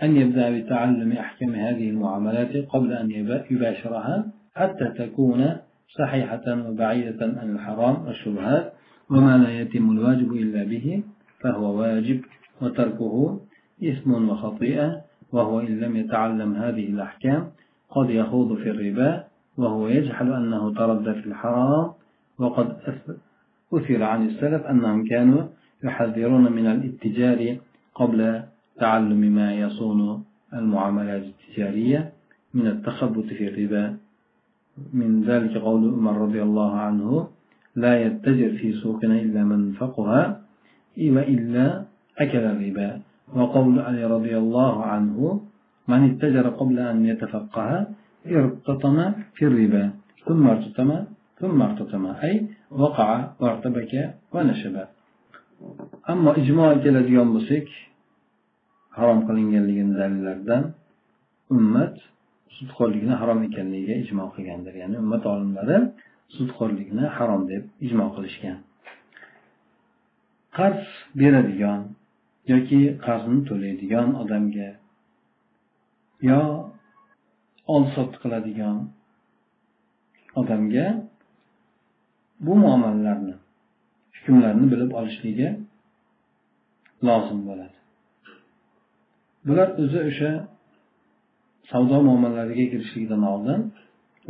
أن 0.03 0.17
يبدأ 0.17 0.59
بتعلم 0.59 1.11
أحكام 1.11 1.55
هذه 1.55 1.89
المعاملات 1.89 2.53
قبل 2.73 2.93
أن 2.93 3.11
يباشرها 3.51 4.25
حتى 4.55 4.85
تكون 4.85 5.57
صحيحة 5.99 6.67
وبعيدة 6.67 7.25
عن 7.25 7.55
الحرام 7.55 8.05
والشبهات 8.05 8.73
وما 9.09 9.37
لا 9.37 9.61
يتم 9.61 9.91
الواجب 9.91 10.33
إلا 10.33 10.63
به 10.63 11.03
فهو 11.39 11.79
واجب 11.79 12.21
وتركه 12.61 13.39
إثم 13.83 14.29
وخطيئة 14.29 15.01
وهو 15.31 15.59
إن 15.59 15.79
لم 15.79 15.95
يتعلم 15.95 16.53
هذه 16.55 16.89
الأحكام 16.89 17.49
قد 17.89 18.09
يخوض 18.09 18.57
في 18.57 18.69
الربا 18.69 19.23
وهو 19.57 19.87
يجحل 19.87 20.33
أنه 20.33 20.73
تردى 20.73 21.13
في 21.21 21.27
الحرام 21.27 21.91
وقد 22.39 22.77
أثر 23.73 24.03
عن 24.03 24.27
السلف 24.27 24.65
أنهم 24.65 25.05
كانوا 25.07 25.43
يحذرون 25.83 26.51
من 26.51 26.67
الاتجار 26.67 27.57
قبل 27.95 28.43
تعلم 28.79 29.21
ما 29.35 29.53
يصون 29.53 30.25
المعاملات 30.53 31.23
التجارية 31.23 32.11
من 32.53 32.67
التخبط 32.67 33.25
في 33.25 33.47
الربا. 33.47 33.97
من 34.93 35.23
ذلك 35.23 35.57
قول 35.57 35.93
عمر 35.93 36.17
رضي 36.17 36.41
الله 36.43 36.71
عنه 36.75 37.27
لا 37.75 38.01
يتجر 38.05 38.49
في 38.57 38.73
سوقنا 38.73 39.15
إلا 39.21 39.43
من 39.43 39.71
فقها 39.73 40.41
وإلا 40.97 41.83
أكل 42.17 42.37
الربا. 42.37 43.01
وقول 43.38 43.78
علي 43.86 44.04
رضي 44.16 44.34
الله 44.42 44.74
عنه 44.92 45.18
من 45.90 46.00
اتجر 46.10 46.46
قبل 46.60 46.76
أن 46.78 46.98
يتفقه 47.10 47.70
ارتطم 48.26 48.98
في 49.34 49.44
الربا 49.50 49.84
ثم 50.26 50.42
ارتطم 50.54 50.90
ثم 51.40 51.58
ارتطم 51.62 52.04
أي 52.24 52.32
وقع 52.70 53.08
وارتبك 53.40 53.92
ونشب 54.34 54.76
أما 56.10 56.30
إجماع 56.40 56.70
keladigan 56.84 57.28
bo'lsak 57.36 57.66
harom 58.96 59.18
qilinganligini 59.28 59.92
dalillardan 60.00 60.62
ummat 61.56 61.94
sudxo'rlikni 62.56 63.14
harom 63.20 63.40
ekanligiga 63.48 63.94
ijmo 64.04 64.24
qilgandir 64.34 64.74
ya'ni 64.82 64.96
ummat 65.02 65.22
olimlari 65.32 65.76
sudxo'rlikni 66.36 67.04
harom 67.16 67.42
deb 67.52 67.62
ijmo 67.86 68.06
qilishgan 68.14 68.58
qarz 70.56 70.82
beradigan 71.20 71.80
yoki 72.51 72.79
qarzni 73.05 73.39
to'laydigan 73.49 74.09
odamga 74.21 74.69
yo 76.29 76.41
olsot 77.75 78.11
qiladigan 78.21 78.77
odamga 80.41 80.87
bu 82.45 82.53
muomalalarni 82.63 83.35
hukmlarni 84.15 84.65
bilib 84.73 84.91
olishligi 84.99 85.49
lozim 87.07 87.39
bo'ladi. 87.49 87.77
Bular 89.47 89.69
o'zi 89.83 89.99
o'sha 90.09 90.31
savdo 91.71 91.97
muomalalariga 92.07 92.65
kirishlikdan 92.71 93.23
oldin 93.33 93.61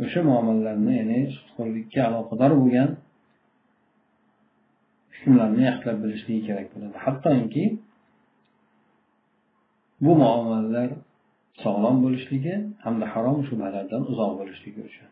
o'sha 0.04 0.20
muomalalarni 0.30 0.92
ya'ni 1.00 1.20
sudxo'rlikka 1.36 2.00
aloqador 2.08 2.52
bo'lgan 2.60 2.90
hukmlarni 5.16 5.62
yaxshilab 5.68 5.98
bilishligi 6.04 6.42
kerak 6.48 6.66
bo'ladi. 6.74 6.96
Hattoki 7.04 7.64
bu 10.04 10.12
muomalalar 10.22 10.90
sog'lom 11.62 11.96
bo'lishligi 12.04 12.54
hamda 12.84 13.06
harom 13.14 13.38
shubhalardan 13.48 14.02
uzoq 14.12 14.32
bo'lishligi 14.40 14.80
uchun. 14.88 15.08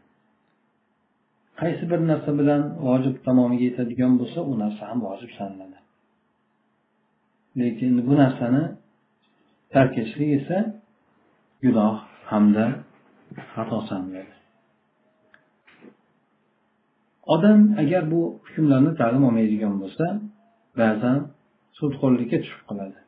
Qaysi 1.61 1.85
bir 1.91 2.01
narsa 2.11 2.31
bilan 2.41 2.63
vojib 2.87 3.17
tamomiga 3.27 3.65
yetadigan 3.71 4.13
bo'lsa 4.21 4.39
u 4.51 4.53
narsa 4.63 4.83
ham 4.91 4.99
vojib 5.09 5.31
sanaladi. 5.39 5.79
Lekin 7.61 7.93
bu 8.07 8.15
narsani 8.23 8.65
tark 9.75 9.93
etishlik 10.01 10.31
esa 10.41 10.59
gunoh 11.65 11.97
hamda 12.31 12.67
xato 13.53 13.79
sanaladi. 13.91 14.35
Odam 17.35 17.61
agar 17.83 18.03
bu 18.13 18.21
hukmlarni 18.45 18.93
ta'lim 19.01 19.23
olmaydigan 19.29 19.75
bo'lsa 19.83 20.07
ba'zan 20.81 21.19
sudxo'rlikka 21.79 22.37
tushib 22.43 22.63
qoladi. 22.71 22.99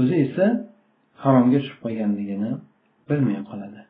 O'zi 0.00 0.14
esa 0.26 0.46
haromga 1.22 1.58
tushib 1.62 1.78
qolganligini 1.84 2.50
bilmay 3.08 3.38
qoladi. 3.50 3.80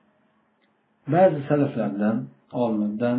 Ba'zi 1.12 1.38
salaflardan 1.48 2.16
olimlardan 2.62 3.18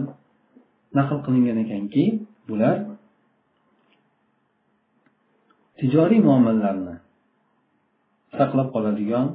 naql 0.98 1.17
qilingan 1.25 1.58
ekanki 1.63 2.03
bular 2.50 2.77
tijoriy 5.79 6.22
muomalalarni 6.27 6.96
saqlab 8.38 8.67
qoladigan 8.75 9.27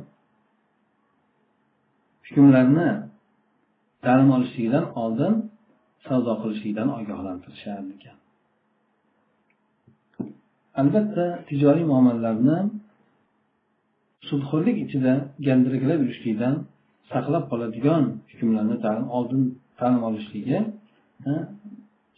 hukmlarni 2.27 2.89
ta'lim 4.05 4.29
olishligidan 4.37 4.85
oldin 5.03 5.35
savdo 6.07 6.33
qilishlikdan 6.43 6.89
ogohlantirishar 6.99 7.83
ekan 7.97 8.17
albatta 10.81 11.25
tijoriy 11.49 11.87
muomalalarni 11.93 12.59
sudxo'rlik 14.29 14.77
ichida 14.85 15.13
gandiraklab 15.47 15.99
yurishlikdan 16.05 16.55
saqlab 17.13 17.45
qoladigan 17.51 18.05
hukmlarni 18.31 18.77
ta'lim 18.85 19.07
oldin 19.19 19.43
ta'lim 19.81 20.03
olishligi 20.09 20.59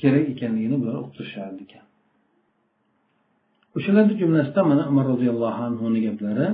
kerak 0.00 0.25
ekanligini 0.33 0.77
bular 0.83 0.97
uqtirishardi 1.05 1.61
ekan. 1.67 1.85
O'shalarni 3.77 4.15
jumlasidan 4.23 4.65
mana 4.73 4.85
umar 4.93 5.05
roziyallohu 5.12 5.61
anhuni 5.69 6.00
gaplari 6.07 6.47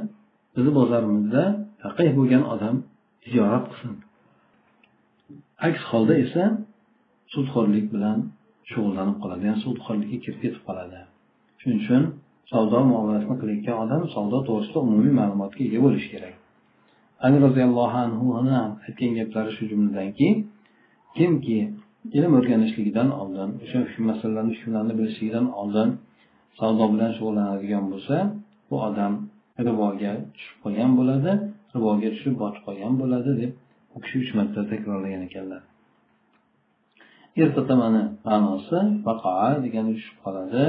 bizni 0.55 0.73
bozorimizda 0.79 1.43
faqih 1.83 2.11
bo'lgan 2.19 2.43
odam 2.55 2.77
tijorat 3.25 3.65
qilsin. 3.71 3.93
Aks 5.69 5.83
holda 5.91 6.15
esa 6.25 6.45
sudxo'rlik 7.35 7.87
bilan 7.95 8.19
shug'ullanib 8.71 9.17
qoladi 9.23 9.43
ya'ni 9.49 9.61
sudxo'rlikka 9.67 10.17
kirib 10.25 10.39
ketib 10.45 10.63
qoladi. 10.69 11.01
Shuning 11.61 11.79
uchun 11.85 12.03
savdo 12.53 12.79
muomalasini 12.91 13.37
qilayotgan 13.41 13.77
odam 13.85 14.03
savdo 14.15 14.39
to'g'risida 14.49 14.79
umumiy 14.87 15.13
ma'lumotga 15.21 15.61
ega 15.69 15.79
bo'lishi 15.87 16.09
kerak. 16.15 16.35
Ali 17.25 17.37
roziyallohu 17.47 17.97
anhuni 18.07 18.59
aytgan 18.87 19.13
gaplari 19.19 19.51
shu 19.57 19.65
jumladanki 19.71 20.29
kimki 21.17 21.59
ilm 22.19 22.33
o'rganishligidan 22.39 23.09
oldin 23.21 23.51
o'sha 23.65 23.79
masalalarni 24.11 24.53
hukmlarni 24.59 24.95
bilishligidan 24.99 25.47
oldin 25.61 25.89
savdo 26.61 26.85
bilan 26.93 27.11
shug'ullanadigan 27.17 27.85
bo'lsa 27.93 28.17
bu 28.69 28.77
odam 28.89 29.13
riboga 29.67 30.13
tushib 30.35 30.57
qolgan 30.65 30.91
bo'ladi 30.99 31.33
riboga 31.75 32.09
tushib 32.15 32.35
botib 32.43 32.63
qolgan 32.67 32.93
bo'ladi 33.01 33.31
deb 33.41 33.53
u 33.95 33.97
kishi 34.05 34.17
uch 34.23 34.31
marta 34.39 34.61
takrorlagan 34.71 35.23
ekanlar. 35.29 35.63
Ertatamani 37.43 38.03
ma'nosi 38.27 38.79
vaqoa 39.07 39.49
degani 39.65 39.91
tushib 39.97 40.17
qoladi. 40.25 40.65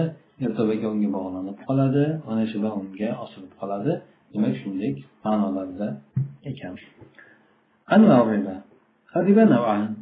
Ertabaga 0.46 0.88
unga 0.94 1.10
bog'lanib 1.18 1.58
qoladi. 1.68 2.06
Mana 2.28 2.44
shu 2.50 2.56
bilan 2.62 2.74
unga 2.82 3.10
osilib 3.24 3.54
qoladi. 3.62 3.92
Demak 4.32 4.54
shunday 4.62 4.92
ma'nolarda 5.26 5.88
ekan. 6.52 6.76
الربا 9.16 9.44
نوعان 9.46 9.96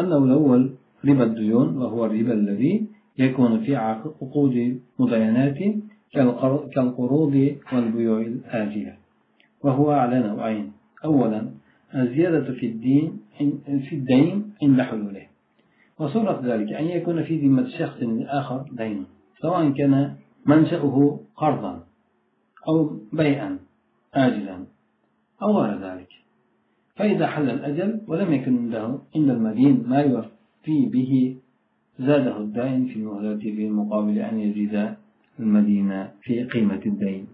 النوع 0.00 0.24
الأول 0.24 0.62
ربا 1.08 1.24
الديون 1.24 1.68
وهو 1.76 2.00
الربا 2.04 2.32
الذي 2.32 2.86
يكون 3.18 3.60
في 3.60 3.76
عقود 3.76 4.80
مداينات 4.98 5.58
كالقروض 6.74 7.34
والبيوع 7.72 8.20
الآجلة 8.20 8.94
وهو 9.64 9.90
على 9.90 10.16
نوعين 10.28 10.72
أولا 11.04 11.40
الزيادة 11.94 12.52
في 12.58 12.66
الدين 12.66 13.20
في 13.88 13.92
الدين 13.92 14.52
عند 14.62 14.80
حلوله 14.82 15.27
وصورة 15.98 16.40
ذلك 16.44 16.72
أن 16.72 16.84
يكون 16.84 17.22
في 17.24 17.38
ذمة 17.38 17.68
شخص 17.68 17.98
آخر 18.26 18.64
دين 18.72 19.06
سواء 19.40 19.70
كان 19.70 20.14
منشأه 20.46 21.20
قرضا 21.36 21.82
أو 22.68 22.96
بيعا 23.12 23.58
آجلا 24.14 24.64
أو 25.42 25.58
غير 25.58 25.78
ذلك. 25.78 26.08
فإذا 26.96 27.26
حل 27.26 27.50
الأجل 27.50 28.00
ولم 28.06 28.32
يكن 28.32 28.56
عنده 28.56 28.98
عند 29.16 29.30
المدين 29.30 29.84
ما 29.86 30.00
يوفي 30.00 30.86
به 30.86 31.36
زاده 31.98 32.38
الدائن 32.38 32.86
في 32.86 33.02
مهلته 33.02 33.54
في 33.56 33.70
مقابل 33.70 34.18
أن 34.18 34.40
يزيد 34.40 34.94
المدينة 35.40 36.10
في 36.22 36.44
قيمة 36.44 36.80
الدين. 36.86 37.26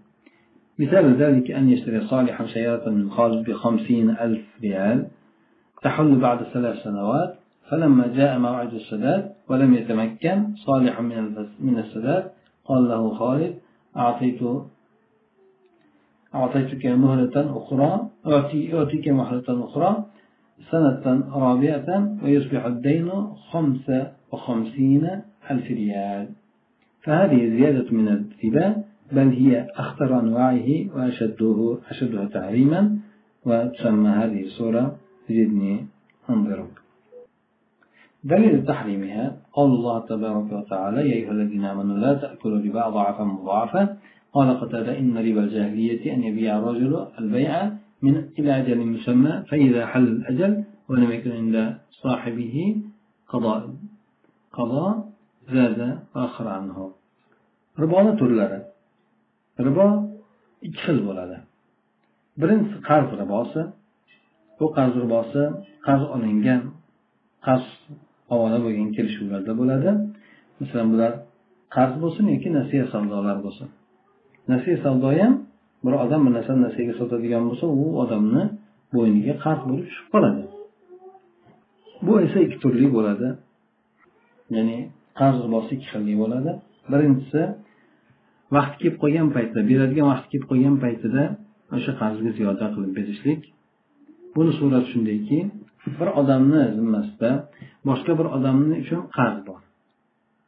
مثال 0.79 1.15
ذلك 1.15 1.51
أن 1.51 1.69
يشتري 1.69 2.07
صالحا 2.07 2.47
سيارة 2.47 2.89
من 2.89 3.11
خالد 3.11 3.49
بخمسين 3.49 4.09
ألف 4.09 4.45
ريال 4.61 5.07
تحل 5.81 6.15
بعد 6.15 6.43
ثلاث 6.43 6.83
سنوات 6.83 7.35
فلما 7.69 8.07
جاء 8.07 8.39
موعد 8.39 8.73
السداد 8.73 9.31
ولم 9.49 9.73
يتمكن 9.73 10.55
صالح 10.55 11.01
من 11.01 11.35
من 11.59 11.77
السداد 11.79 12.31
قال 12.65 12.87
له 12.89 13.13
خالد 13.13 13.55
أعطيت 13.97 14.39
أعطيتك 16.35 16.85
مهلة 16.85 17.57
أخرى 17.57 18.09
أعطي 18.27 18.77
أعطيك 18.77 19.07
مهلة 19.07 19.65
أخرى 19.65 20.05
سنة 20.71 21.23
رابعة 21.35 22.17
ويصبح 22.23 22.65
الدين 22.65 23.11
خمسة 23.51 24.11
وخمسين 24.31 25.21
ألف 25.51 25.71
ريال. 25.71 26.27
فهذه 27.03 27.49
زيادة 27.49 27.91
من 27.91 28.07
الربا 28.07 28.83
بل 29.11 29.29
هي 29.29 29.67
أخطر 29.75 30.19
أنواعه 30.19 30.95
وأشده 30.95 31.77
أشدها 31.89 32.25
تحريما 32.25 32.97
وتسمى 33.45 34.09
هذه 34.09 34.43
الصورة 34.43 34.95
زدني 35.29 35.85
انظرك 36.29 36.84
دليل 38.24 38.66
تحريمها 38.66 39.36
قول 39.52 39.70
الله 39.70 39.98
تبارك 40.12 40.52
وتعالى 40.52 41.00
يا 41.10 41.14
أيها 41.14 41.32
الذين 41.36 41.64
آمنوا 41.64 41.96
لا 41.98 42.14
تأكلوا 42.14 42.58
الربا 42.58 42.88
ضعفا 42.88 43.24
مضاعفا 43.24 43.96
قال 44.32 44.60
قتادة 44.60 44.98
إن 44.98 45.18
ربا 45.18 45.40
الجاهلية 45.44 46.14
أن 46.14 46.22
يبيع 46.22 46.58
الرجل 46.58 47.06
البيع 47.18 47.70
من 48.02 48.14
إلى 48.38 48.50
أجل 48.60 48.78
مسمى 48.86 49.44
فإذا 49.48 49.86
حل 49.86 50.08
الأجل 50.08 50.64
ولم 50.88 51.10
يكن 51.10 51.30
عند 51.30 51.76
صاحبه 51.90 52.76
قضاء 53.28 53.74
قضاء 54.52 55.08
زاد 55.52 55.98
وآخر 56.14 56.48
عنه 56.48 56.92
riboni 57.82 58.12
turlari 58.20 58.60
ribo 59.66 59.86
ikki 60.66 60.80
xil 60.84 60.98
bo'ladi 61.08 61.36
birinchisi 62.40 62.78
qarz 62.88 63.08
ribosi 63.22 63.62
bu 64.58 64.66
qarz 64.76 64.94
ribosi 65.04 65.42
qarz 65.86 66.02
olingan 66.14 66.62
qarz 67.46 67.66
havola 68.31 68.57
bo'lgan 68.65 68.89
kelishuvlarda 68.95 69.53
bo'ladi. 69.59 69.89
Masalan 70.59 70.87
bular 70.93 71.11
qarz 71.75 71.93
bo'lsin 72.03 72.25
yoki 72.33 72.49
nasiya 72.57 72.85
savdolar 72.93 73.37
bo'lsin. 73.45 73.67
Nasiya 74.51 74.77
savdo 74.85 75.09
ham 75.19 75.33
bir 75.85 75.93
odam 76.03 76.21
bir 76.25 76.33
narsani 76.37 76.61
nasiyaga 76.67 76.93
sotadigan 76.99 77.43
bo'lsa 77.49 77.65
u 77.81 77.85
odamni 78.03 78.43
bo'yniga 78.95 79.33
qarz 79.45 79.61
bo'lib 79.69 79.85
tushib 79.89 80.07
qoladi. 80.13 80.43
Bu 82.05 82.13
esa 82.25 82.37
ikki 82.45 82.57
turli 82.63 82.87
bo'ladi. 82.97 83.27
Ya'ni 84.55 84.77
qarz 85.19 85.37
ribosi 85.45 85.71
ikki 85.75 85.87
xilli 85.93 86.15
bo'ladi. 86.21 86.51
Birinchisi 86.91 87.41
vaqt 88.55 88.73
kelib 88.81 88.97
qolgan 89.03 89.27
paytda 89.35 89.59
beradigan 89.71 90.07
vaqt 90.13 90.25
kelib 90.31 90.45
qolgan 90.51 90.75
paytida 90.83 91.23
o'sha 91.75 91.91
qarzga 92.01 92.31
ziyoda 92.37 92.65
qilib 92.75 92.91
berishlik. 92.97 93.41
Buni 94.35 94.51
surat 94.59 94.85
shundayki 94.91 95.39
bir 95.99 96.09
odamni 96.21 96.63
zimmasida 96.77 97.29
boshqa 97.87 98.11
bir 98.19 98.27
odamni 98.37 98.75
uchun 98.83 99.01
qarz 99.17 99.37
bor. 99.47 99.61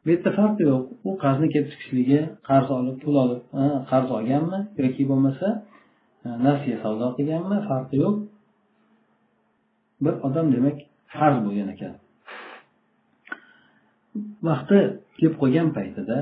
Bu 0.02 0.08
yerda 0.12 0.30
farqi 0.38 0.62
yo'q. 0.70 0.82
U 1.08 1.10
qarzni 1.24 1.46
kelib 1.52 1.68
chiqishligi 1.72 2.20
qarz 2.48 2.68
olib 2.78 2.96
pul 3.02 3.14
olib 3.24 3.42
qarz 3.90 4.08
olganmi 4.18 4.60
yoki 4.82 5.02
bo'lmasa 5.10 5.48
nasiya 6.46 6.76
savdo 6.84 7.06
qilganmi 7.18 7.58
farqi 7.68 7.96
yo'q. 8.04 8.16
Bir 10.04 10.14
odam 10.26 10.46
demak 10.54 10.76
farz 11.16 11.38
bo'lgan 11.46 11.68
ekan. 11.74 11.94
Vaqti 14.48 14.78
kelib 15.18 15.34
qolgan 15.42 15.68
paytida 15.76 16.18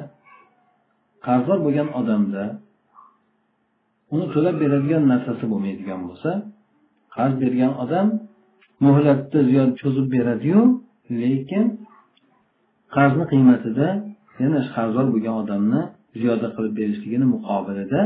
qarzdor 1.26 1.58
bo'lgan 1.66 1.88
odamda 2.00 2.44
uni 4.14 4.26
to'lab 4.34 4.56
beradigan 4.62 5.02
narsasi 5.12 5.44
bo'lmaydigan 5.52 6.00
bo'lsa 6.06 6.30
qarz 7.16 7.34
bergan 7.42 7.72
odam 7.84 8.06
muhlatni 8.84 9.40
ziyod 9.50 9.70
cho'zib 9.80 10.06
beradiyu 10.16 10.60
lekin 11.20 11.64
qarzni 12.94 13.24
qiymatida 13.32 13.88
yana 14.42 14.60
qarzdor 14.74 15.06
bo'lgan 15.14 15.34
odamni 15.42 15.80
ziyoda 16.20 16.48
qilib 16.56 16.74
berishligini 16.80 17.26
muqobilida 17.34 18.00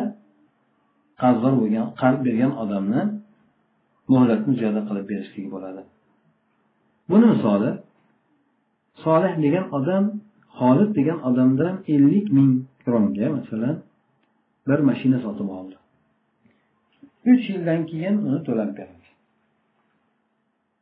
qarzdor 1.23 1.53
bo'lgan 1.61 1.87
qarz 2.01 2.19
bergan 2.27 2.53
odamni 2.63 3.01
muhlatni 4.13 4.53
ziyoda 4.61 4.81
qilib 4.89 5.07
berishligi 5.13 5.49
bo'ladi. 5.55 5.83
Buni 7.11 7.27
misoli 7.33 7.71
solih 9.05 9.35
degan 9.45 9.67
odam 9.79 10.05
xolid 10.59 10.91
degan 10.99 11.19
odamdan 11.29 11.75
ellik 11.95 12.27
ming 12.37 12.51
kronga 12.83 13.27
masalan 13.37 13.77
bir 14.69 14.79
mashina 14.89 15.19
sotib 15.27 15.49
oldi. 15.59 15.77
Uch 17.33 17.45
yildan 17.53 17.81
keyin 17.91 18.15
uni 18.27 18.41
to'lab 18.49 18.71
beradi. 18.79 19.09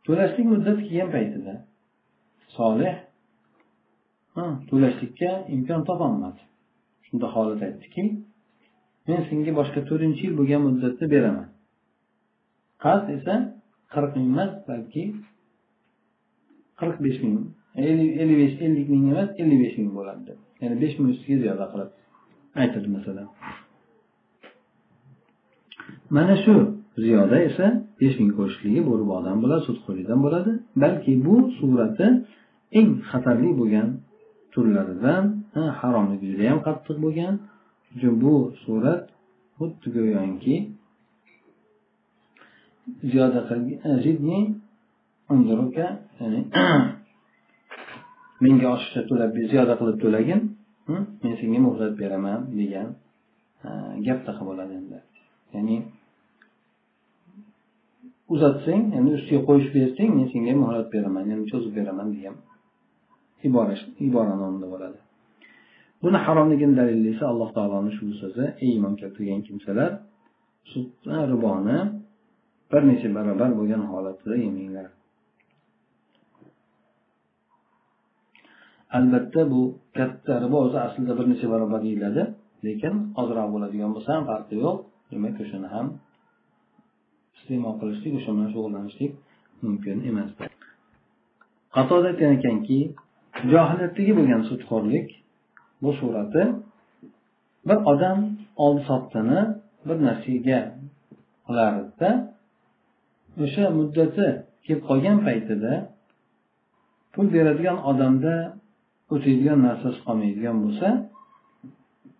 To'lashlik 0.06 0.46
muddati 0.52 0.82
kelgan 0.88 1.10
paytida 1.16 1.54
solih. 2.56 2.94
To'lashlikka 4.68 5.30
imkon 5.54 5.80
topolmadi. 5.88 6.42
Shunda 7.06 7.26
holat 7.34 7.60
aytdiki 7.68 8.02
men 9.08 9.20
senga 9.28 9.52
boshqa 9.60 9.80
to'rtinchi 9.88 10.22
yil 10.26 10.34
bo'lgan 10.40 10.60
muddatda 10.66 11.04
beraman. 11.14 11.48
Qarz 12.84 13.04
esa 13.16 13.34
qirq 13.92 14.12
ming 14.16 14.26
emas 14.32 14.52
balki 14.68 15.04
qirq 16.80 16.96
besh 17.04 17.18
ming 17.24 17.36
ellik 18.20 18.36
besh 18.42 18.54
ellik 18.66 18.88
ming 18.94 19.04
emas 19.12 19.28
ellik 19.40 19.58
besh 19.64 19.76
ming 19.80 19.90
bo'ladi 19.98 20.22
deb. 20.28 20.38
Ya'ni 20.60 20.76
besh 20.82 20.94
ming 20.98 21.08
ustiga 21.14 21.36
ziyoda 21.42 21.66
qilib 21.72 21.90
aytadi 22.62 22.88
masalan. 22.96 23.28
Mana 26.16 26.34
shu 26.44 26.54
ziyoda 27.02 27.36
esa 27.48 27.66
besh 28.00 28.16
ming 28.20 28.32
qo'shishligi 28.38 28.80
bu 28.88 28.92
ribodan 29.02 29.36
bo'ladi 29.42 29.62
sudxo'rlikdan 29.68 30.18
bo'ladi. 30.24 30.52
Balki 30.82 31.12
bu 31.26 31.34
surati 31.58 32.08
eng 32.78 32.90
xatarli 33.10 33.50
bo'lgan 33.60 33.88
turlaridan 34.52 35.24
haromligi 35.80 36.26
judayam 36.32 36.58
qattiq 36.66 36.96
bo'lgan. 37.04 37.34
Uchun 37.94 38.14
bu 38.24 38.34
surat 38.64 39.02
xuddi 39.58 39.88
go'yoki 39.96 40.56
ziyoda 43.10 43.40
e, 43.88 43.90
zidni 44.04 44.40
ya'ni 46.20 46.40
menga 48.44 48.68
oshiqcha 48.76 49.00
to'lab 49.10 49.30
ziyoda 49.52 49.74
qilib 49.80 49.96
to'lagin 50.04 50.40
hm, 50.86 51.02
men 51.22 51.32
senga 51.40 51.60
muhlat 51.66 51.92
beraman 52.02 52.40
degan 52.60 52.88
gapdaqa 54.06 54.42
bo'ladi 54.48 54.72
endi. 54.80 54.98
Ya'ni 55.54 55.76
uzatsang 58.34 58.82
endi 58.98 59.10
ustiga 59.18 59.40
qo'yishib 59.48 59.72
bersang 59.78 60.10
men 60.18 60.26
senga 60.32 60.52
muhlat 60.62 60.86
beraman 60.94 61.24
ya'ni 61.30 61.44
cho'zib 61.50 61.72
beraman 61.78 62.08
degan 62.14 62.36
ibora 63.48 63.74
ibora 64.08 64.34
nomida 64.42 64.66
bo'ladi 64.74 64.98
buni 66.02 66.18
haromligini 66.26 66.74
dalili 66.80 67.08
esa 67.14 67.24
alloh 67.32 67.48
taoloni 67.56 67.90
shu 67.96 68.04
so'zi 68.22 68.44
ey 68.62 68.70
iymon 68.74 68.94
keltirgan 69.00 69.40
kimsalar 69.48 69.90
riboni 71.32 71.78
bir 72.72 72.82
necha 72.90 73.08
barobar 73.16 73.50
bo'lgan 73.58 73.82
holatda 73.90 74.34
yemanglar. 74.44 74.86
Albatta 78.98 79.42
bu 79.52 79.60
katta 79.98 80.34
ribo 80.44 80.58
o'zi 80.66 80.78
aslida 80.86 81.12
bir 81.18 81.26
necha 81.32 81.46
barobar 81.54 81.80
yeyiladi 81.88 82.22
lekin 82.66 82.94
ozroq 83.20 83.48
bo'ladigan 83.54 83.90
bo'lsa 83.96 84.10
ham 84.16 84.24
farqi 84.30 84.54
yo'q. 84.64 84.76
Demak 85.12 85.36
o'shani 85.44 85.68
ham 85.74 85.86
iste'mol 87.48 87.74
qilishlik 87.80 88.12
o'sha 88.18 88.30
bilan 88.34 88.48
shug'ullanishlik 88.54 89.12
mumkin 89.64 89.96
emas. 90.10 90.30
Qatoda 91.76 92.06
aytgan 92.12 92.30
ekanki 92.38 92.78
johiliyatdagi 93.52 94.12
bo'lgan 94.18 94.42
sudxo'rlik 94.50 95.08
bu 95.82 95.90
surati 96.00 96.42
bir 97.68 97.78
odam 97.92 98.18
oldi 98.64 98.82
sotdini 98.90 99.40
bir 99.86 99.96
narsaga 100.06 100.60
qilardida 101.46 102.10
o'sha 103.44 103.64
muddati 103.78 104.26
kelib 104.64 104.82
qolgan 104.88 105.18
paytida 105.26 105.72
pul 107.12 107.26
beradigan 107.36 107.78
odamda 107.90 108.34
o'taydigan 109.14 109.58
narsasi 109.68 109.98
qolmaydigan 110.06 110.56
bo'lsa 110.64 110.88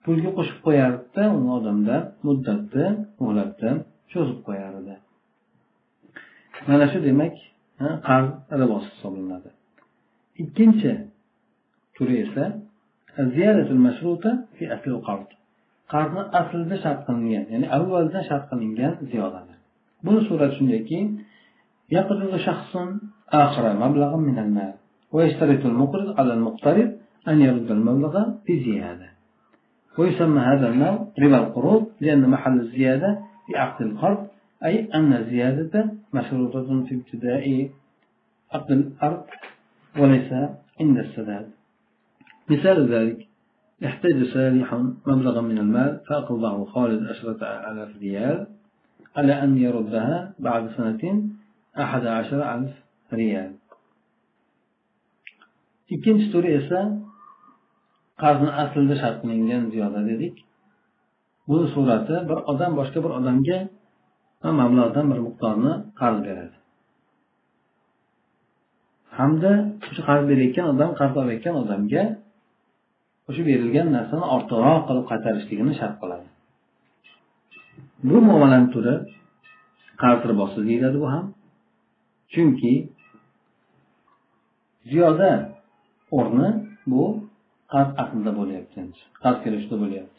pulga 0.04 0.30
qo'shib 0.38 0.58
qo'yardida 0.66 1.22
uni 1.36 1.50
odamda 1.58 1.96
muddatni 2.26 2.86
muhlatni 3.22 3.70
cho'zib 4.12 4.40
qo'yar 4.48 4.72
edi 4.82 4.94
mana 6.67 6.85
shu 6.91 6.99
demak 7.07 7.35
qarz 8.07 8.29
ribosi 8.61 8.87
hisoblanadi 8.93 9.49
ikkinchi 10.43 10.91
turi 11.95 12.15
esa 12.25 12.45
qarzni 15.93 16.21
aslida 16.39 16.75
shart 16.83 16.99
qilingan 17.07 17.45
ya'ni 17.53 17.67
avvaldan 17.77 18.23
shart 18.29 18.45
qilingan 18.51 18.93
ziyodadir 19.11 19.57
buni 20.05 20.21
surat 20.29 20.51
shundayki 20.57 20.99
شخص 22.47 22.73
آخر 23.45 23.65
مبلغا 23.83 24.17
من 24.29 24.37
المال 24.39 24.73
ويشترط 25.11 25.65
المقرض 25.65 26.19
على 26.19 26.33
المقترض 26.33 26.89
أن 27.27 27.41
يرد 27.41 27.71
المبلغ 27.71 28.15
بزيادة 28.45 29.09
ويسمى 29.97 30.41
هذا 30.41 30.67
النوع 30.69 31.07
ربا 31.19 31.37
القروض 31.43 31.83
لأن 32.01 32.29
محل 32.29 32.59
الزيادة 32.59 33.19
في 33.45 33.57
عقد 33.57 33.81
القرض 33.87 34.27
أي 34.65 34.93
أن 34.93 35.13
الزيادة 35.13 35.93
مشروطة 36.13 36.83
في 36.85 36.95
ابتداء 36.95 37.69
عقد 38.51 38.71
الأرض 38.71 39.23
وليس 39.99 40.33
عند 40.79 40.97
السداد 40.97 41.49
مثال 42.49 42.93
ذلك 42.93 43.27
يحتاج 43.81 44.23
سالح 44.33 44.73
مبلغا 45.07 45.41
من 45.41 45.57
المال 45.57 46.01
فأقرضه 46.07 46.65
خالد 46.65 47.07
عشرة 47.07 47.39
آلاف 47.71 47.97
ريال 47.97 48.47
على 49.15 49.43
أن 49.43 49.57
يردها 49.57 50.33
بعد 50.39 50.69
سنة 50.77 51.29
أحد 51.79 52.05
عشر 52.05 52.55
ألف 52.55 52.73
ريال 53.13 53.51
ikkinchi 55.93 56.27
turi 56.33 56.49
esa 56.59 56.79
qarzni 58.21 58.51
aslida 58.63 58.95
shart 59.01 59.17
qilingan 59.21 59.63
ziyoda 59.73 60.01
dedik 60.09 60.35
bu 61.47 61.57
surati 61.73 62.15
bir 62.29 62.39
odam 62.51 62.71
boshqa 62.79 62.99
bir 63.05 63.11
odamga 63.19 63.57
mablag'dan 64.60 65.06
bir 65.10 65.18
miqdorni 65.26 65.72
qarz 66.00 66.18
beradi. 66.26 66.56
Hamda 69.18 69.52
o'sha 69.88 70.02
qarz 70.08 70.24
berayotgan 70.30 70.66
odam 70.72 70.90
qarz 71.00 71.14
olayotgan 71.22 71.54
odamga 71.62 72.02
o'sha 73.28 73.42
berilgan 73.50 73.88
narsani 73.96 74.24
ortiqroq 74.36 74.82
qilib 74.88 75.04
qaytarishligini 75.10 75.72
shart 75.80 75.96
qiladi. 76.02 76.28
Bu 78.08 78.16
muomalani 78.28 78.68
turi 78.74 78.94
qarz 80.02 80.20
ribosi 80.30 80.58
deyiladi 80.68 80.98
bu 81.04 81.08
ham. 81.14 81.24
Chunki 82.32 82.72
ziyoda 84.90 85.30
o'rni 86.18 86.48
bu 86.92 87.04
qarz 87.72 87.90
aslida 88.02 88.32
bo'lyapti 88.40 88.78
qarz 89.24 89.38
kelishda 89.44 89.76
bo'lyapti. 89.82 90.18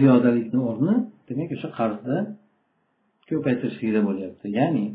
Ziyodalikni 0.00 0.60
o'rni 0.70 0.94
demak 1.28 1.50
o'sha 1.56 1.68
ko'paytirish 3.28 3.76
ko'paytirishlikda 3.78 4.00
bo'lyapti. 4.08 4.46
Ya'ni 4.58 4.86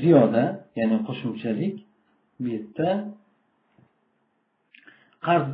ziyoda 0.00 0.44
ya'ni 0.78 0.96
qo'shimchalik 1.06 1.76
bu 2.40 2.46
yerda 2.54 2.88
qarz 5.26 5.46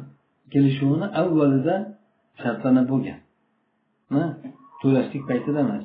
kelishuvini 0.52 1.06
avvalida 1.20 1.74
shartlanib 2.42 2.86
bo'lgan 2.92 3.20
to'lashlik 4.80 5.22
paytida 5.30 5.60
emas. 5.66 5.84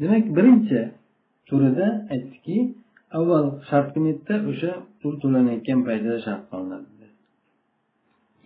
Demak 0.00 0.24
birinchi 0.36 0.80
turida 1.48 1.86
aytdiki 2.14 2.56
avval 3.18 3.46
shart 3.68 3.88
qilinadida 3.94 4.34
o'sha 4.50 4.70
pul 5.00 5.12
to'lanayotgan 5.22 5.80
paytida 5.88 6.16
shart 6.26 6.42
qilinadi. 6.50 7.06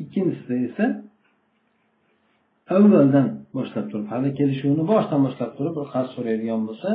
Ikkinchisida 0.02 0.56
esa 0.68 0.86
avvaldan 2.76 3.26
boshlab 3.58 3.86
turib 3.90 4.06
hali 4.12 4.28
kelishuvni 4.38 4.82
boshidan 4.92 5.20
boshlab 5.26 5.50
turib 5.56 5.74
bir 5.78 5.86
qarz 5.94 6.08
so'raydigan 6.16 6.60
bo'lsa 6.68 6.90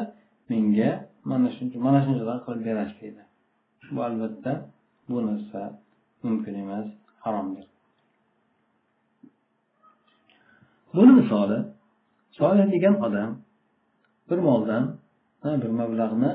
menga 0.51 0.89
mana 1.31 1.49
shuncha 1.55 1.77
mana 1.87 1.99
shunchadan 2.05 2.39
qilib 2.45 2.61
berasiz 2.67 2.97
deydi. 3.01 3.21
Bu 3.93 3.99
albatta 4.07 4.51
bu 5.09 5.17
narsa 5.27 5.61
mumkin 6.25 6.53
emas 6.63 6.87
haromdir. 7.23 7.65
Buni 10.95 11.11
misoli 11.19 11.59
solih 12.37 12.65
degan 12.75 12.95
odam 13.05 13.29
bir 14.29 14.39
moldan 14.47 14.83
bir 15.63 15.71
mablag'ni 15.81 16.31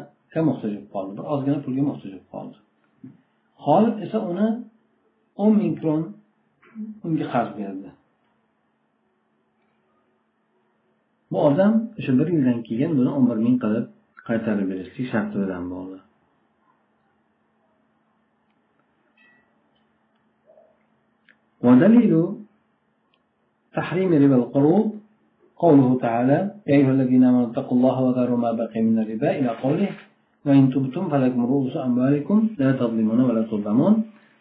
muhtoj 0.49 0.71
bo'lib 0.73 0.89
qoldi? 0.95 1.13
Bir 1.19 1.25
ozgina 1.33 1.59
pulga 1.65 1.83
muhtoj 1.91 2.11
bo'lib 2.13 2.27
qoldi. 2.35 2.57
G'olib 3.65 3.97
esa 4.05 4.19
uni 4.31 4.49
o'n 5.43 5.53
ming 5.61 5.75
kron 5.81 6.03
unga 7.07 7.27
qarz 7.35 7.51
berdi. 7.61 7.89
Bu 11.31 11.39
odam 11.49 11.73
o'sha 11.99 12.13
bir 12.19 12.29
yildan 12.35 12.59
keyin 12.69 12.91
buni 12.99 13.11
o'n 13.17 13.25
bir 13.31 13.39
ming 13.47 13.57
qilib 13.65 13.87
qaytarib 14.29 14.67
berishlik 14.71 15.07
sharti 15.13 15.37
bilan 15.45 15.65
bo'ldi. 15.75 15.99
ودليل 21.67 22.13
تحريم 23.79 24.11
ربا 24.23 24.37
القروض 24.43 24.87
قوله 25.65 25.89
تعالى 26.05 26.39
يا 26.69 26.75
أيها 26.79 26.91
الذين 26.97 27.23
آمنوا 27.25 27.47
اتقوا 27.51 27.77
الله 27.79 27.97
وذروا 28.07 28.39
ما 28.45 28.53
بقي 28.53 28.81
من 28.89 28.97
الربا 29.03 29.31
إلى 29.39 29.49
قوله 29.49 29.91
وإن 30.47 30.71
تبتم 30.75 31.05
فلكم 31.13 31.41
رؤوس 31.53 31.77
أموالكم 31.77 32.49
لا 32.59 32.71
تظلمون 32.73 33.21
ولا 33.21 33.43
تظلمون 33.43 33.95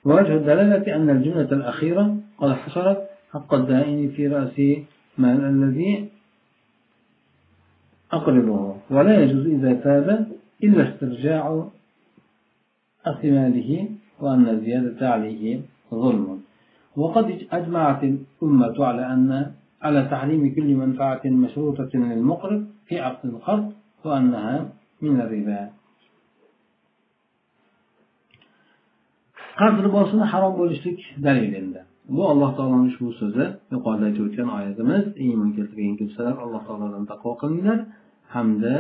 ووجه 0.06 0.34
الدلالة 0.41 0.95
أن 0.95 1.10
الجملة 1.10 1.52
الأخيرة 1.60 2.17
قد 2.38 2.52
حصرت 2.52 3.00
حق 3.34 3.54
الدائن 3.54 4.10
في 4.15 4.28
رأس 4.28 4.56
مال 5.17 5.41
الذي 5.54 5.91
أقرضه 8.13 8.76
ولا 8.89 9.24
يجوز 9.24 9.46
إذا 9.46 9.74
تاب 9.74 10.28
إلا 10.63 10.89
استرجاع 10.89 11.67
أثماله 13.06 13.89
وأن 14.20 14.50
الزيادة 14.50 15.10
عليه 15.10 15.62
ظلم. 15.93 16.41
وقد 16.96 17.48
أجمعت 17.52 18.04
الأمة 18.04 18.86
على 18.86 19.13
أن 19.13 19.52
على 19.82 20.02
تحريم 20.12 20.56
كل 20.56 20.76
منفعة 20.76 21.22
مشروطة 21.26 21.89
للمقرض 21.93 22.65
في 22.88 23.00
عقد 23.00 23.26
القرض 23.30 23.74
وأنها 24.06 24.70
من 25.02 25.22
الربا. 25.22 25.70
qarz 29.60 29.78
ribosini 29.86 30.26
harom 30.32 30.54
bo'lishlik 30.60 31.00
dalil 31.26 31.54
endi 31.62 31.82
bu 32.15 32.22
alloh 32.32 32.52
taoloni 32.58 32.86
ushbu 32.91 33.08
so'zi 33.22 33.46
yuqorida 33.74 34.06
aytib 34.10 34.24
o'tgan 34.28 34.50
oyatimiz 34.58 35.04
iymon 35.26 35.50
keltirgan 35.58 35.96
kimsalar 36.00 36.36
alloh 36.43 36.62
taolodan 36.67 37.04
taqvo 37.12 37.32
qilinglar 37.41 37.80
hamda 38.36 38.76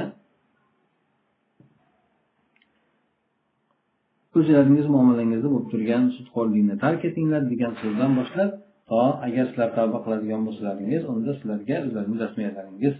o'zlaringiz 4.37 4.87
muomalangizda 4.95 5.47
bo'lib 5.53 5.67
turgan 5.73 6.03
sudxo'rlikni 6.17 6.75
tark 6.83 7.01
etinglar 7.09 7.41
degan 7.51 7.73
so'zdan 7.81 8.11
boshlab 8.19 8.49
to 8.89 9.01
agar 9.27 9.45
sizlar 9.49 9.69
tavba 9.77 9.97
qiladigan 10.05 10.41
bo'lsalaringiz 10.47 11.01
unda 11.13 11.31
sizlarga 11.39 11.75
o'zlaringiz 11.85 12.19
rasmiyatlaringiz 12.25 12.95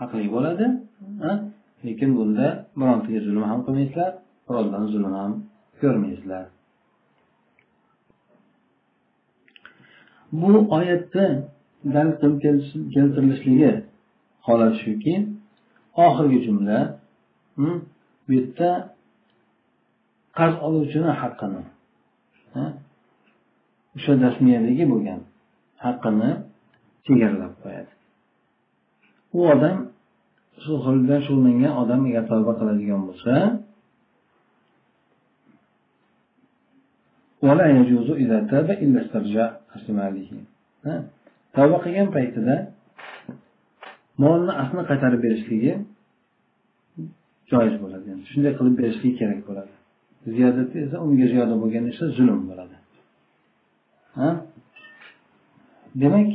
haqli 0.00 0.26
bo'ladi 0.34 0.66
lekin 1.86 2.10
bunda 2.18 2.46
birontaga 2.80 3.20
zulm 3.26 3.42
ham 3.50 3.60
qilmaysizlar 3.66 4.12
birovdan 4.48 4.84
zulm 4.92 5.12
ham 5.20 5.32
ko'rmaysizlar. 5.80 6.44
Bu 10.32 10.48
oyatda 10.76 11.24
dal 11.94 12.08
qilib 12.20 12.36
keltirilishligi 12.94 13.72
holat 14.46 14.74
shuki 14.82 15.14
oxirgi 16.06 16.38
jumla 16.46 16.78
hm, 17.56 17.76
bu 18.26 18.32
yerda 18.38 18.70
qarz 20.38 20.56
oluvchini 20.66 21.12
haqqini 21.20 21.62
o'sha 23.96 24.12
dasmiyadagi 24.24 24.84
bo'lgan 24.92 25.20
haqqini 25.84 26.30
chegaralab 27.06 27.54
qo'yadi. 27.62 27.92
U 29.36 29.40
odam 29.54 29.76
shu 30.62 30.72
bilan 31.02 31.20
shug'ullangan 31.26 31.72
odam 31.82 32.00
agar 32.08 32.24
tavba 32.30 32.52
qiladigan 32.60 33.00
bo'lsa 33.08 33.32
tavba 41.56 41.76
qilgan 41.84 42.08
paytida 42.16 42.54
molni 44.22 44.52
aslini 44.62 44.84
qaytarib 44.90 45.20
berishligi 45.26 45.72
joiz 47.50 47.74
bo'ladi. 47.82 48.04
Yani 48.12 48.22
shunday 48.30 48.52
qilib 48.58 48.74
berishligi 48.80 49.14
kerak 49.20 49.40
bo'ladi. 49.48 49.72
Ziyodat 50.34 50.70
esa 50.84 50.96
unga 51.06 51.26
ziyoda 51.32 51.54
bo'lgan 51.62 51.84
esa 51.92 52.04
zulm 52.16 52.40
bo'ladi. 52.50 52.76
Demak 56.02 56.30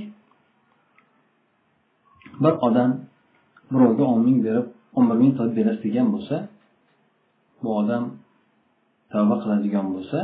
bir 2.44 2.54
odam 2.68 2.92
birovga 3.72 4.04
o'n 4.14 4.22
ming 4.28 4.38
berib 4.48 4.68
o'n 4.98 5.06
bir 5.10 5.18
ming 5.22 5.32
qilib 5.38 5.54
berasiz 5.60 5.82
degan 5.88 6.08
bo'lsa 6.14 6.36
bu 7.62 7.70
odam 7.82 8.04
tavba 9.14 9.36
qiladigan 9.44 9.88
bo'lsa 9.96 10.20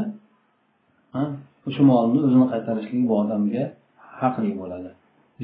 o'sha 1.68 1.82
molni 1.92 2.20
o'zini 2.28 2.46
qaytarishlik 2.54 3.02
bu 3.10 3.14
odamga 3.24 3.64
haqli 4.22 4.52
bo'ladi. 4.62 4.90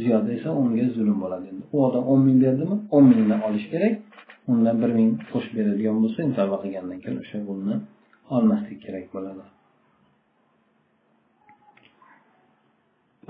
Ziyoda 0.01 0.29
esa 0.37 0.49
unga 0.61 0.85
zulm 0.97 1.17
bo'ladi. 1.23 1.45
Endi 1.51 1.63
u 1.75 1.77
odam 1.87 2.03
o'n 2.11 2.19
ming 2.27 2.37
berdimi? 2.45 2.75
o'n 2.95 3.03
mingni 3.11 3.35
olish 3.47 3.67
kerak. 3.73 3.93
Undan 4.51 4.75
bir 4.81 4.91
ming 4.99 5.09
qo'shib 5.31 5.53
beradigan 5.59 5.97
bo'lsa 6.03 6.19
tavba 6.37 6.57
qilgandan 6.63 6.97
keyin 7.03 7.17
o'sha 7.23 7.37
pulni 7.47 7.75
olmaslik 8.35 8.79
kerak 8.85 9.05
bo'ladi. 9.15 9.43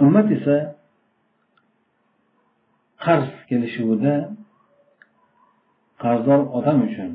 Ummat 0.03 0.27
esa 0.37 0.55
qarz 3.05 3.29
kelishuvida 3.49 4.15
qarzdor 6.03 6.41
odam 6.57 6.77
uchun 6.87 7.11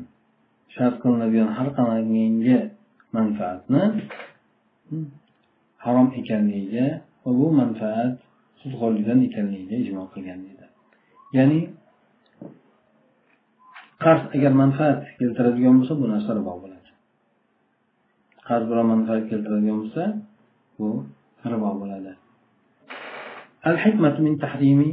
shart 0.75 0.95
qilinadigan 1.01 1.49
har 1.57 1.67
qanaqangi 1.77 2.57
manfaatni 3.15 3.83
harom 5.83 6.07
ekanligiga 6.19 6.87
va 7.23 7.31
bu 7.39 7.47
manfaat 7.61 8.15
sudxo'rlikdan 8.61 9.19
ekanligiga 9.27 9.75
ijmo 9.83 10.03
qilgan 10.13 10.39
deydi 10.45 10.65
ya'ni 11.37 11.59
qarz 14.03 14.21
agar 14.35 14.53
manfaat 14.61 14.99
keltiradigan 15.19 15.73
bo'lsa 15.79 15.93
bu 16.01 16.05
narsa 16.13 16.31
ribo 16.39 16.53
bo'ladi. 16.63 16.89
Qarz 18.47 18.63
biror 18.69 18.85
manfaat 18.93 19.23
keltiradigan 19.31 19.77
bo'lsa 19.81 20.03
bu 20.77 20.89
ribo 21.51 21.71
bo'ladi. 21.81 22.11
Al 23.69 23.77
hikmat 23.83 24.15
min 24.25 24.33
tahrimi 24.43 24.89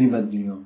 riba 0.00 0.20
dunyo. 0.32 0.56